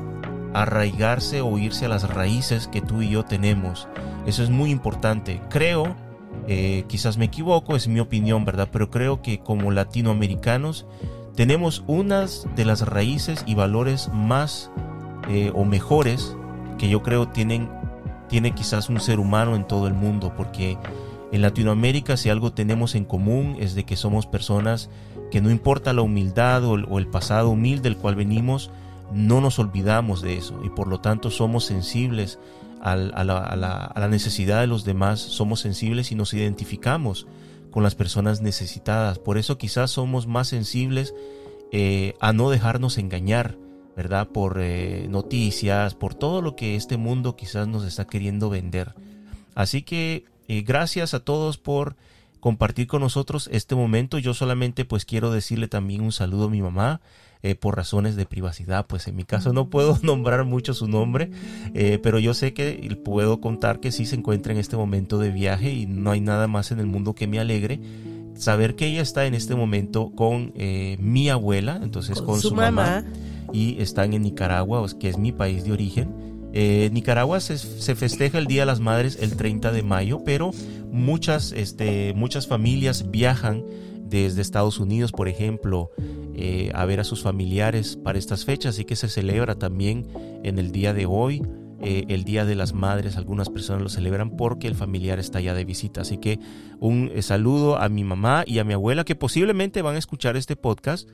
[0.54, 3.88] arraigarse o irse a las raíces que tú y yo tenemos.
[4.24, 5.42] Eso es muy importante.
[5.50, 5.96] Creo,
[6.46, 8.68] eh, quizás me equivoco, es mi opinión, ¿verdad?
[8.70, 10.86] Pero creo que como latinoamericanos
[11.34, 14.70] tenemos unas de las raíces y valores más
[15.28, 16.36] eh, o mejores
[16.78, 17.68] que yo creo tienen,
[18.28, 20.78] tiene quizás un ser humano en todo el mundo, porque
[21.32, 24.90] en Latinoamérica si algo tenemos en común es de que somos personas
[25.30, 28.70] que no importa la humildad o el pasado humilde del cual venimos,
[29.12, 32.38] no nos olvidamos de eso y por lo tanto somos sensibles
[32.80, 37.26] a la, necesidad de los demás, somos sensibles y nos identificamos
[37.70, 39.18] con las personas necesitadas.
[39.18, 41.14] Por eso quizás somos más sensibles
[41.72, 43.58] eh, a no dejarnos engañar,
[43.96, 44.28] ¿verdad?
[44.28, 48.94] Por eh, noticias, por todo lo que este mundo quizás nos está queriendo vender.
[49.54, 51.96] Así que eh, gracias a todos por
[52.40, 54.18] compartir con nosotros este momento.
[54.18, 57.00] Yo solamente pues quiero decirle también un saludo a mi mamá.
[57.42, 61.30] Eh, por razones de privacidad, pues en mi caso no puedo nombrar mucho su nombre,
[61.74, 65.30] eh, pero yo sé que puedo contar que sí se encuentra en este momento de
[65.30, 67.78] viaje y no hay nada más en el mundo que me alegre
[68.36, 70.54] saber que ella está en este momento con
[70.98, 73.04] mi abuela, entonces con, su, mamá.
[73.52, 76.25] y están en Nicaragua, que es mi país de origen.
[76.58, 80.52] Eh, Nicaragua se, festeja el Día de las Madres el 30 de mayo, pero
[80.90, 83.62] muchas, este, muchas familias viajan
[84.00, 85.90] desde Estados Unidos, por ejemplo,
[86.34, 90.06] eh, a ver a sus familiares para estas fechas, así que se celebra también
[90.44, 91.42] en el día de hoy.
[91.82, 95.52] Eh, el Día de las Madres, algunas personas lo celebran porque el familiar está ya
[95.52, 96.00] de visita.
[96.00, 96.40] Así que
[96.80, 100.56] un saludo a mi mamá y a mi abuela que posiblemente van a escuchar este
[100.56, 101.06] podcast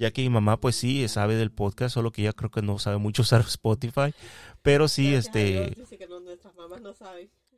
[0.00, 2.78] ya que mi mamá pues sí sabe del podcast, solo que ella creo que no
[2.78, 4.14] sabe mucho usar Spotify,
[4.62, 5.76] pero sí, este...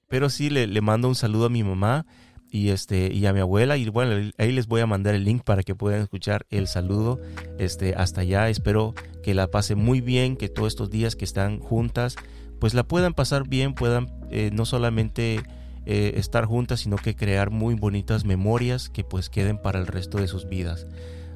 [0.08, 2.06] Pero sí, le, le mando un saludo a mi mamá
[2.52, 3.76] y este y a mi abuela.
[3.78, 7.18] Y bueno ahí les voy a mandar el link para que puedan escuchar el saludo
[7.58, 8.48] este hasta allá.
[8.50, 12.16] Espero que la pase muy bien que todos estos días que están juntas
[12.60, 15.42] pues la puedan pasar bien puedan eh, no solamente
[15.84, 20.18] eh, estar juntas sino que crear muy bonitas memorias que pues queden para el resto
[20.18, 20.86] de sus vidas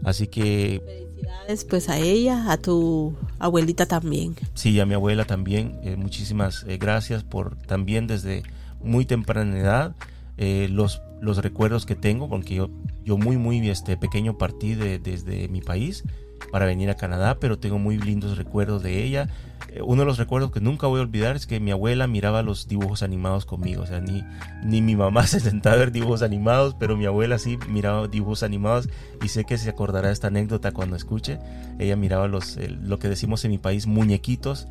[0.04, 4.34] así que Felicidades pues a ella, a tu abuelita también.
[4.54, 5.78] Sí, a mi abuela también.
[5.82, 8.42] Eh, muchísimas eh, gracias por también desde
[8.82, 9.96] muy temprana edad
[10.38, 12.68] eh, los, los recuerdos que tengo, porque yo,
[13.04, 16.04] yo muy, muy este, pequeño partí de, desde mi país
[16.52, 19.28] para venir a Canadá, pero tengo muy lindos recuerdos de ella.
[19.76, 22.42] Eh, uno de los recuerdos que nunca voy a olvidar es que mi abuela miraba
[22.42, 23.82] los dibujos animados conmigo.
[23.82, 24.24] O sea, ni,
[24.64, 28.42] ni mi mamá se sentaba a ver dibujos animados, pero mi abuela sí miraba dibujos
[28.42, 28.88] animados
[29.22, 31.38] y sé que se acordará esta anécdota cuando escuche.
[31.78, 34.66] Ella miraba los, lo que decimos en mi país, muñequitos.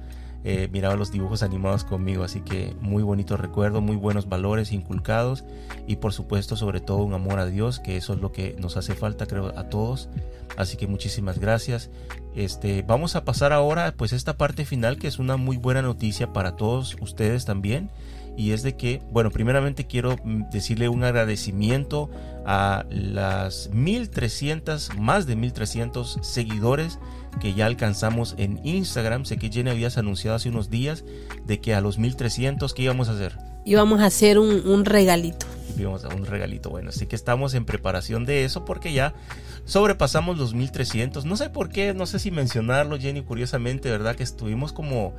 [0.48, 5.44] Eh, miraba los dibujos animados conmigo, así que muy bonito recuerdo, muy buenos valores inculcados
[5.88, 8.78] y por supuesto sobre todo un amor a Dios, que eso es lo que nos
[8.78, 10.08] hace falta creo a todos.
[10.56, 11.90] Así que muchísimas gracias.
[12.36, 16.32] Este, vamos a pasar ahora pues esta parte final que es una muy buena noticia
[16.32, 17.90] para todos ustedes también
[18.38, 22.10] y es de que, bueno, primeramente quiero mm, decirle un agradecimiento
[22.46, 27.00] a las 1300, más de 1300 seguidores
[27.40, 29.26] que ya alcanzamos en Instagram.
[29.26, 31.04] Sé que Jenny habías anunciado hace unos días
[31.46, 33.55] de que a los 1300, ¿qué íbamos a hacer?
[33.66, 35.46] Íbamos a hacer un, un regalito.
[35.78, 39.14] Íbamos a un regalito, bueno, así que estamos en preparación de eso porque ya
[39.66, 41.26] sobrepasamos los 1300.
[41.26, 44.16] No sé por qué, no sé si mencionarlo, Jenny, curiosamente, ¿verdad?
[44.16, 45.14] Que estuvimos como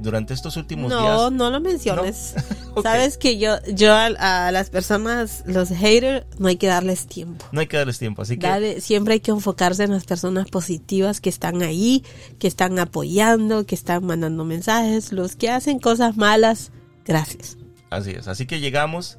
[0.00, 1.02] durante estos últimos días.
[1.02, 2.34] No, no lo menciones.
[2.82, 7.44] Sabes que yo, yo a, las personas, los haters, no hay que darles tiempo.
[7.52, 8.80] No hay que darles tiempo, así que.
[8.80, 12.04] siempre hay que enfocarse en las personas positivas que están ahí,
[12.38, 15.12] que están apoyando, que están mandando mensajes.
[15.12, 16.72] Los que hacen cosas malas,
[17.04, 17.56] gracias.
[17.92, 19.18] Así es, así que llegamos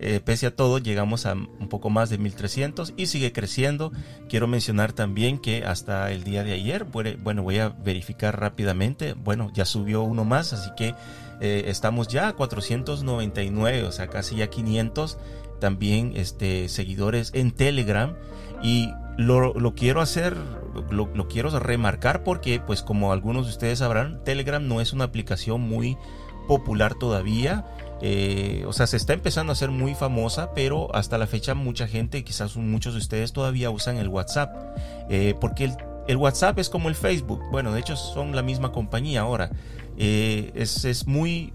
[0.00, 3.92] eh, pese a todo llegamos a un poco más de 1300 y sigue creciendo.
[4.28, 9.50] Quiero mencionar también que hasta el día de ayer, bueno, voy a verificar rápidamente, bueno,
[9.54, 10.94] ya subió uno más, así que
[11.40, 15.18] eh, estamos ya a 499, o sea, casi ya 500
[15.60, 18.14] también este, seguidores en Telegram
[18.62, 20.36] y lo, quiero hacer,
[20.90, 25.04] lo, lo, quiero remarcar porque pues como algunos de ustedes sabrán, Telegram no es una
[25.04, 25.96] aplicación muy
[26.46, 27.64] popular todavía.
[28.06, 31.88] Eh, o sea, se está empezando a ser muy famosa, pero hasta la fecha mucha
[31.88, 34.54] gente, quizás muchos de ustedes todavía usan el WhatsApp,
[35.08, 35.72] eh, porque
[36.06, 39.52] el, WhatsApp es como el Facebook, bueno, de hecho son la misma compañía ahora,
[39.96, 41.54] eh, es, es, muy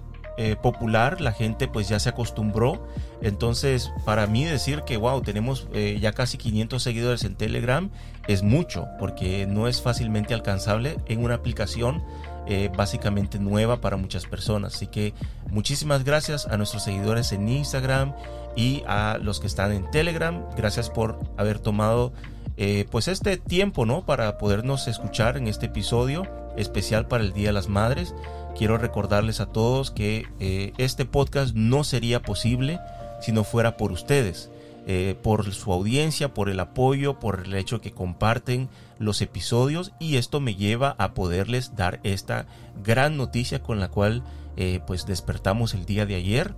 [0.61, 2.87] popular, la gente pues ya se acostumbró,
[3.21, 5.67] entonces para mí decir que wow, tenemos
[5.99, 7.89] ya casi 500 seguidores en Telegram
[8.25, 12.01] es mucho, porque no es fácilmente alcanzable en una aplicación
[12.49, 14.75] eh, básicamente nueva para muchas personas.
[14.75, 15.13] Así que
[15.51, 18.13] muchísimas gracias a nuestros seguidores en Instagram
[18.55, 20.43] y a los que están en Telegram.
[20.57, 22.11] Gracias por haber tomado
[22.57, 24.05] eh, pues este tiempo, ¿no?
[24.05, 26.27] Para podernos escuchar en este episodio
[26.57, 28.13] especial para el Día de las Madres.
[28.57, 32.79] Quiero recordarles a todos que eh, este podcast no sería posible
[33.21, 34.49] si no fuera por ustedes.
[34.87, 40.17] Eh, por su audiencia, por el apoyo, por el hecho que comparten los episodios y
[40.17, 42.47] esto me lleva a poderles dar esta
[42.83, 44.23] gran noticia con la cual
[44.57, 46.55] eh, pues despertamos el día de ayer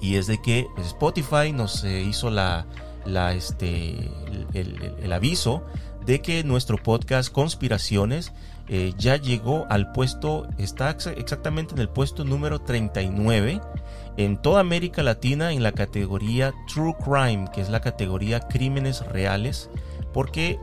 [0.00, 2.66] y es de que Spotify nos eh, hizo la,
[3.06, 4.08] la este,
[4.52, 5.64] el, aviso
[6.06, 8.32] de que nuestro podcast Conspiraciones
[8.96, 13.60] ya llegó al puesto, está exactamente en el puesto número 39
[14.16, 19.70] en toda América Latina en la categoría True Crime, que es la categoría crímenes reales,
[20.12, 20.58] porque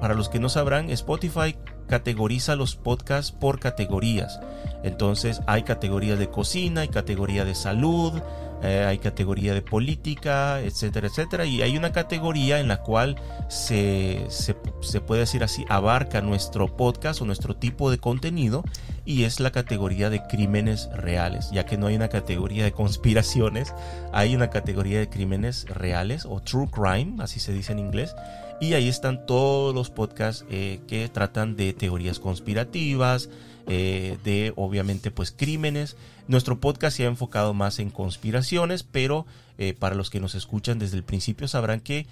[0.00, 4.40] para los que no sabrán, Spotify categoriza los podcasts por categorías.
[4.82, 8.20] Entonces hay categorías de cocina, hay categoría de salud,
[8.62, 11.44] eh, hay categoría de política, etcétera, etcétera.
[11.44, 13.16] Y hay una categoría en la cual
[13.48, 14.54] se, se,
[15.00, 18.62] puede decir así, abarca nuestro podcast o nuestro tipo de contenido
[19.04, 23.74] y es la categoría de crímenes reales, ya que no hay una categoría de conspiraciones,
[24.12, 28.14] hay una categoría de crímenes reales o true crime, así se dice en inglés.
[28.60, 33.28] Y ahí están todos los podcasts eh, que tratan de teorías conspirativas,
[33.66, 35.96] eh, de obviamente pues crímenes.
[36.28, 39.26] Nuestro podcast se ha enfocado más en conspiraciones, pero
[39.58, 42.06] eh, para los que nos escuchan desde el principio sabrán que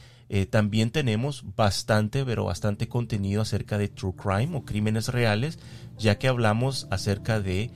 [0.49, 5.59] también tenemos bastante, pero bastante contenido acerca de true crime o crímenes reales,
[5.99, 7.73] ya que hablamos acerca de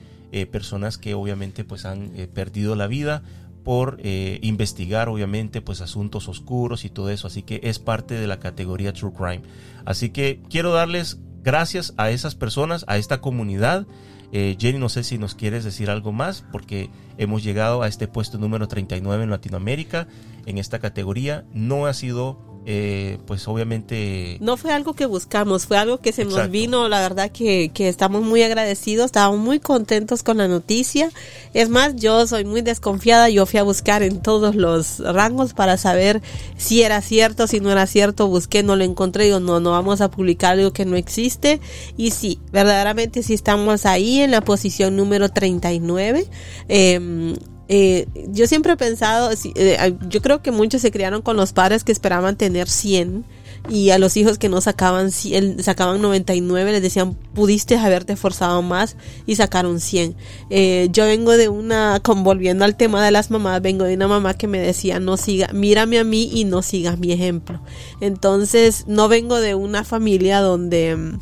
[0.53, 3.23] personas que obviamente pues han perdido la vida
[3.65, 7.27] por eh, investigar obviamente pues asuntos oscuros y todo eso.
[7.27, 9.41] Así que es parte de la categoría true crime.
[9.83, 13.87] Así que quiero darles gracias a esas personas a esta comunidad
[14.31, 18.07] eh, Jenny no sé si nos quieres decir algo más porque hemos llegado a este
[18.07, 20.07] puesto número 39 en Latinoamérica
[20.45, 21.45] en esta categoría.
[21.53, 24.37] No ha sido eh, pues obviamente...
[24.41, 27.87] No fue algo que buscamos, fue algo que se nos vino, la verdad que, que
[27.87, 31.11] estamos muy agradecidos, estábamos muy contentos con la noticia.
[31.53, 35.77] Es más, yo soy muy desconfiada, yo fui a buscar en todos los rangos para
[35.77, 36.23] saber
[36.57, 40.01] si era cierto, si no era cierto, busqué, no lo encontré, digo, no, no vamos
[40.01, 41.61] a publicar algo que no existe.
[41.97, 46.25] Y sí, verdaderamente sí estamos ahí en la posición número 39.
[46.67, 47.35] Eh,
[47.67, 51.83] eh, yo siempre he pensado, eh, yo creo que muchos se criaron con los padres
[51.83, 53.25] que esperaban tener 100
[53.69, 58.95] y a los hijos que no sacaban sacaban 99 les decían pudiste haberte forzado más
[59.25, 60.15] y sacaron 100
[60.51, 64.35] eh, yo vengo de una volviendo al tema de las mamás vengo de una mamá
[64.35, 67.61] que me decía no siga mírame a mí y no sigas mi ejemplo
[68.01, 71.17] entonces no vengo de una familia donde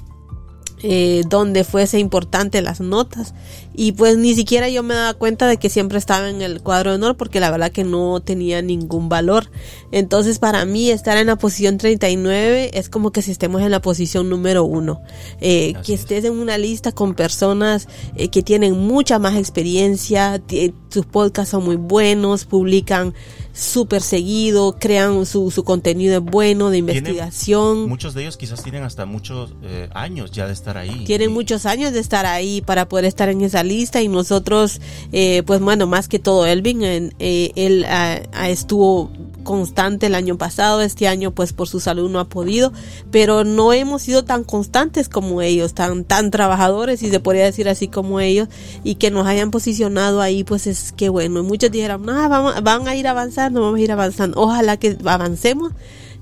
[0.83, 3.33] eh, donde fuese importante las notas.
[3.73, 6.91] Y pues ni siquiera yo me daba cuenta de que siempre estaba en el cuadro
[6.91, 9.49] de honor porque la verdad que no tenía ningún valor.
[9.91, 13.81] Entonces para mí estar en la posición 39 es como que si estemos en la
[13.81, 15.01] posición número uno.
[15.41, 20.41] Eh, que estés en una lista con personas eh, que tienen mucha más experiencia
[20.89, 23.13] sus podcasts son muy buenos publican
[23.53, 27.87] súper seguido, crean su, su contenido bueno de investigación.
[27.87, 31.05] muchos de ellos quizás tienen hasta muchos eh, años ya de estar ahí.
[31.05, 34.81] Tienen muchos años de estar ahí para poder estar en esa lista y nosotros,
[35.11, 39.11] eh, pues bueno, más que todo Elvin, eh, él ah, ah, estuvo
[39.43, 42.73] constante el año pasado, este año pues por su salud no ha podido,
[43.11, 47.69] pero no hemos sido tan constantes como ellos, tan tan trabajadores y se podría decir
[47.69, 48.47] así como ellos
[48.83, 52.87] y que nos hayan posicionado ahí pues es que bueno, muchos dijeron, ah, vamos, van
[52.87, 55.71] a ir avanzando, vamos a ir avanzando, ojalá que avancemos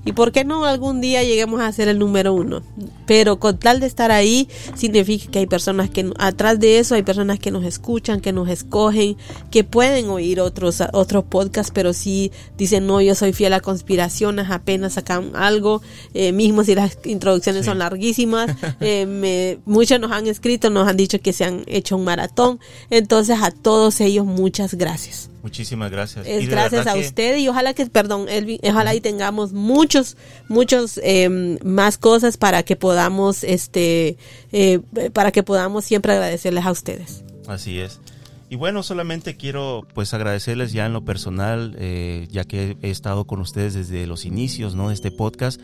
[0.04, 2.62] y por qué no algún día lleguemos a ser el número uno.
[3.06, 7.02] Pero con tal de estar ahí, significa que hay personas que atrás de eso hay
[7.02, 9.16] personas que nos escuchan, que nos escogen,
[9.50, 14.50] que pueden oír otros, otros podcasts, pero si dicen, no, yo soy fiel a conspiraciones,
[14.50, 15.82] apenas sacan algo,
[16.14, 18.50] eh, mismo si las introducciones son larguísimas,
[18.80, 22.58] eh, muchos nos han escrito, nos han dicho que se han hecho un maratón.
[22.90, 25.28] Entonces a todos ellos muchas gracias.
[25.42, 26.24] Muchísimas gracias.
[26.26, 28.26] Es gracias a usted y ojalá que, perdón,
[28.62, 29.52] ojalá y tengamos
[29.92, 30.16] muchos,
[30.48, 34.16] muchos em, más cosas para que podamos, este,
[34.52, 34.80] eh,
[35.12, 37.24] para que podamos siempre agradecerles a ustedes.
[37.46, 38.00] Así es.
[38.48, 43.26] Y bueno, solamente quiero pues agradecerles ya en lo personal, eh, ya que he estado
[43.26, 44.88] con ustedes desde los inicios ¿no?
[44.88, 45.60] de este podcast,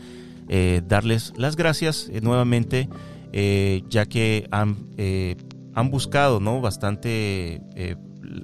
[0.47, 2.89] eh, darles las gracias nuevamente,
[3.31, 4.75] ya que han,
[5.75, 6.61] han buscado ¿no?
[6.61, 7.61] bastante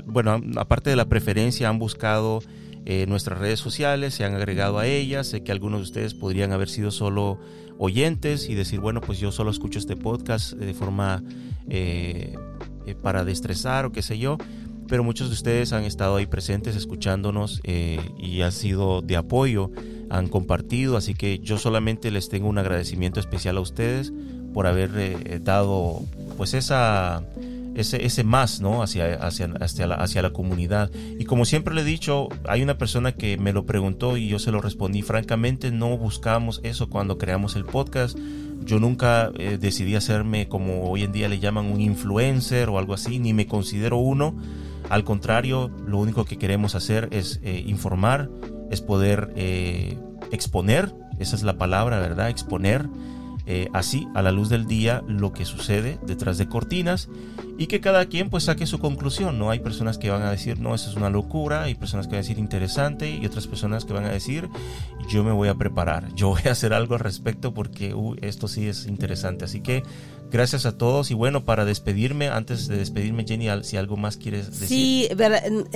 [0.06, 2.42] bueno, aparte de la preferencia, han buscado
[2.86, 5.28] eh, nuestras redes sociales, se han agregado a ellas.
[5.28, 7.40] Sé que algunos de ustedes podrían haber sido solo
[7.80, 11.24] oyentes y decir, bueno, pues yo solo escucho este podcast de forma
[11.68, 12.36] eh,
[12.86, 14.38] eh, para destresar o qué sé yo.
[14.88, 19.72] Pero muchos de ustedes han estado ahí presentes escuchándonos y ha sido de apoyo,
[20.12, 24.14] han compartido, así que yo solamente les tengo un agradecimiento especial a ustedes
[24.54, 26.04] por haber dado
[26.38, 27.24] pues esa
[27.76, 28.82] ese, ese más ¿no?
[28.82, 30.92] hacia, hacia, hacia, la, hacia la comunidad.
[31.20, 34.40] Y como siempre le he dicho, hay una persona que me lo preguntó y yo
[34.40, 35.02] se lo respondí.
[35.02, 38.18] Francamente, no buscamos eso cuando creamos el podcast.
[38.64, 42.94] Yo nunca eh, decidí hacerme como hoy en día le llaman un influencer o algo
[42.94, 44.36] así, ni me considero uno.
[44.90, 48.30] Al contrario, lo único que queremos hacer es eh, informar,
[48.72, 49.98] es poder eh,
[50.32, 52.30] exponer, esa es la palabra, ¿verdad?
[52.30, 52.88] Exponer
[53.48, 57.10] eh, así a la luz del día lo que sucede detrás de cortinas
[57.58, 59.52] y que cada quien pues saque su conclusión, ¿no?
[59.52, 62.20] Hay personas que van a decir, no, eso es una locura, hay personas que van
[62.20, 64.50] a decir interesante y otras personas que van a decir,
[65.10, 68.48] yo me voy a preparar, yo voy a hacer algo al respecto porque uh, esto
[68.48, 69.46] sí es interesante.
[69.46, 69.84] Así que
[70.32, 74.60] Gracias a todos y bueno, para despedirme, antes de despedirme Jenny, si algo más quieres
[74.60, 74.68] decir.
[74.68, 75.10] Sí,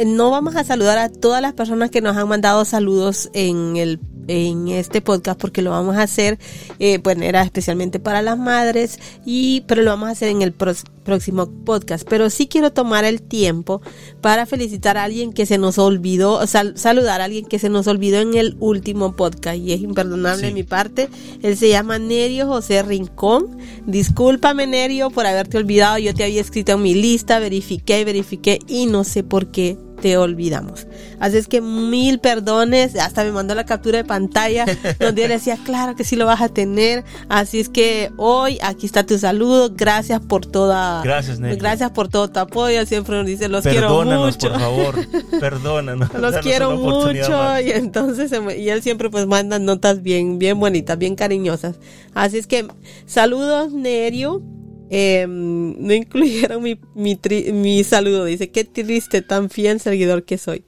[0.05, 3.99] no vamos a saludar a todas las personas que nos han mandado saludos en el
[4.29, 6.37] en este podcast porque lo vamos a hacer,
[6.79, 10.53] eh, pues era especialmente para las madres y pero lo vamos a hacer en el
[10.53, 12.07] próximo podcast.
[12.07, 13.81] Pero sí quiero tomar el tiempo
[14.21, 18.19] para felicitar a alguien que se nos olvidó, saludar a alguien que se nos olvidó
[18.21, 21.09] en el último podcast y es imperdonable de mi parte.
[21.41, 23.57] Él se llama Nerio José Rincón.
[23.87, 25.97] Discúlpame, Nerio, por haberte olvidado.
[25.97, 30.17] Yo te había escrito en mi lista, verifiqué, verifiqué y no sé por qué te
[30.17, 30.87] olvidamos.
[31.19, 34.65] Así es que mil perdones, hasta me mandó la captura de pantalla
[34.99, 37.03] donde él decía, claro que sí lo vas a tener.
[37.27, 42.29] Así es que hoy aquí está tu saludo, gracias por toda, gracias, gracias por todo
[42.29, 42.85] tu apoyo.
[42.85, 44.49] Siempre nos dice, los quiero mucho.
[44.49, 44.95] por favor,
[45.39, 46.13] perdónanos.
[46.19, 51.15] los quiero mucho y entonces y él siempre pues manda notas bien, bien bonitas, bien
[51.15, 51.75] cariñosas.
[52.13, 52.67] Así es que
[53.05, 54.41] saludos, Nerio.
[54.89, 57.19] Eh, no incluyeron mi, mi,
[57.53, 58.25] mi, saludo.
[58.25, 60.65] Dice, qué triste, tan fiel seguidor que soy.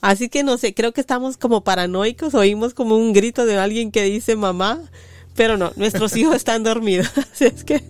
[0.00, 3.90] Así que no sé, creo que estamos como paranoicos, oímos como un grito de alguien
[3.90, 4.80] que dice mamá,
[5.34, 7.10] pero no, nuestros hijos están dormidos.
[7.32, 7.82] Así es que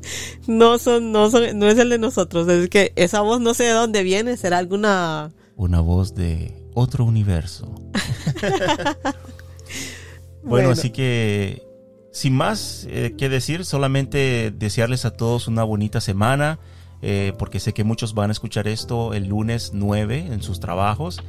[0.47, 2.49] no son, no son, no es el de nosotros.
[2.49, 5.33] Es que esa voz no sé de dónde viene, será alguna...
[5.57, 7.73] Una voz de otro universo.
[10.43, 11.64] bueno, así que
[12.15, 16.61] sin más eh, que decir, solamente desearles a todos una bonita semana,
[17.03, 21.21] eh, porque sé que muchos van a escuchar esto el lunes 9 en sus trabajos.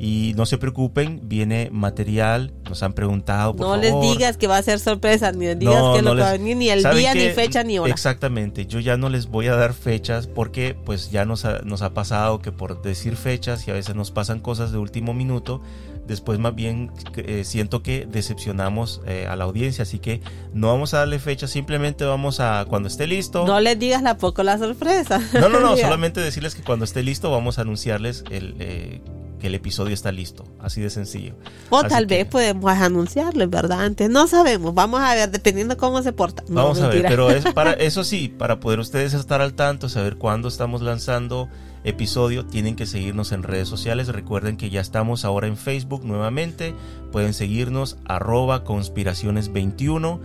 [0.00, 3.54] Y no se preocupen, viene material, nos han preguntado.
[3.54, 6.32] no les digas que va a ser sorpresa, ni les digas que lo va a
[6.32, 7.92] venir, ni el día, ni fecha, ni hora.
[7.92, 11.82] Exactamente, yo ya no les voy a dar fechas porque pues ya nos ha, nos
[11.82, 15.62] ha pasado que por decir fechas y a veces nos pasan cosas de último minuto,
[16.06, 20.20] después más bien eh, siento que decepcionamos eh, a la audiencia, así que
[20.52, 23.46] no vamos a darle fecha, simplemente vamos a cuando esté listo.
[23.46, 25.20] No les digas la poco la sorpresa.
[25.34, 29.00] No, no, no, solamente decirles que cuando esté listo vamos a anunciarles el, eh,
[29.40, 31.34] que el episodio está listo, así de sencillo.
[31.70, 33.82] O tal vez podemos anunciarles, ¿verdad?
[33.82, 36.44] Antes no sabemos, vamos a ver, dependiendo cómo se porta.
[36.48, 40.16] vamos a ver, pero es para eso sí, para poder ustedes estar al tanto, saber
[40.16, 41.48] cuándo estamos lanzando
[41.84, 44.08] episodio, tienen que seguirnos en redes sociales.
[44.08, 46.74] Recuerden que ya estamos ahora en Facebook nuevamente.
[47.10, 50.20] Pueden seguirnos arroba conspiraciones21.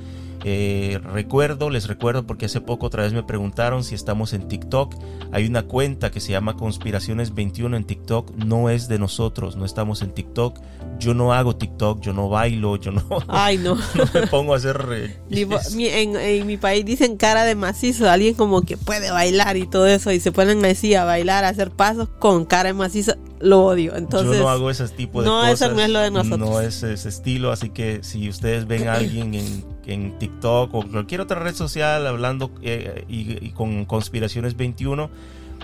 [0.49, 4.95] Eh, recuerdo, les recuerdo porque hace poco otra vez me preguntaron si estamos en TikTok.
[5.33, 8.31] Hay una cuenta que se llama Conspiraciones 21 en TikTok.
[8.33, 10.57] No es de nosotros, no estamos en TikTok.
[10.99, 13.77] Yo no hago TikTok, yo no bailo, yo no, Ay, no.
[14.13, 14.85] me pongo a hacer...
[14.89, 19.67] eh, en, en mi país dicen cara de macizo, alguien como que puede bailar y
[19.67, 23.15] todo eso, y se ponen así a bailar, a hacer pasos con cara de macizo,
[23.41, 23.97] lo odio.
[23.97, 25.61] Entonces, yo no hago ese tipo de no, cosas.
[25.61, 26.39] eso no es lo de nosotros.
[26.39, 30.83] No es ese estilo, así que si ustedes ven a alguien en, en TikTok o
[30.83, 35.09] cualquier otra red social hablando eh, y, y con Conspiraciones 21,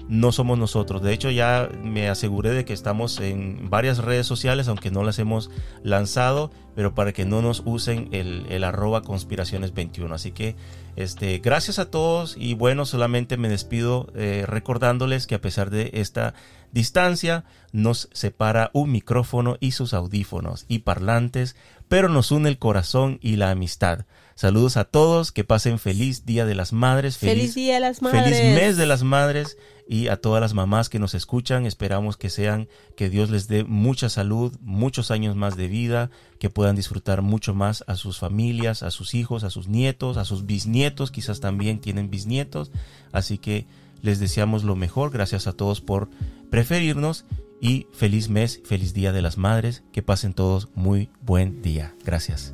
[0.10, 1.02] no somos nosotros.
[1.02, 5.20] De hecho, ya me aseguré de que estamos en varias redes sociales, aunque no las
[5.20, 5.50] hemos
[5.84, 10.14] lanzado, pero para que no nos usen el, el arroba conspiraciones 21.
[10.14, 10.56] Así que,
[10.96, 15.92] este, gracias a todos y bueno, solamente me despido eh, recordándoles que a pesar de
[15.94, 16.34] esta
[16.74, 21.56] distancia, nos separa un micrófono y sus audífonos y parlantes,
[21.88, 24.06] pero nos une el corazón y la amistad.
[24.36, 28.24] Saludos a todos, que pasen feliz Día de las Madres, feliz, Día de las Madres.
[28.24, 31.66] Feliz mes de las madres y a todas las mamás que nos escuchan.
[31.66, 36.10] Esperamos que sean, que Dios les dé mucha salud, muchos años más de vida,
[36.40, 40.26] que puedan disfrutar mucho más a sus familias, a sus hijos, a sus nietos, a
[40.26, 42.72] sus bisnietos, quizás también tienen bisnietos.
[43.12, 43.66] Así que
[44.02, 45.12] les deseamos lo mejor.
[45.12, 46.10] Gracias a todos por
[46.50, 47.26] preferirnos
[47.62, 49.84] y feliz mes, feliz Día de las Madres.
[49.92, 51.96] Que pasen todos muy buen día.
[52.04, 52.54] Gracias.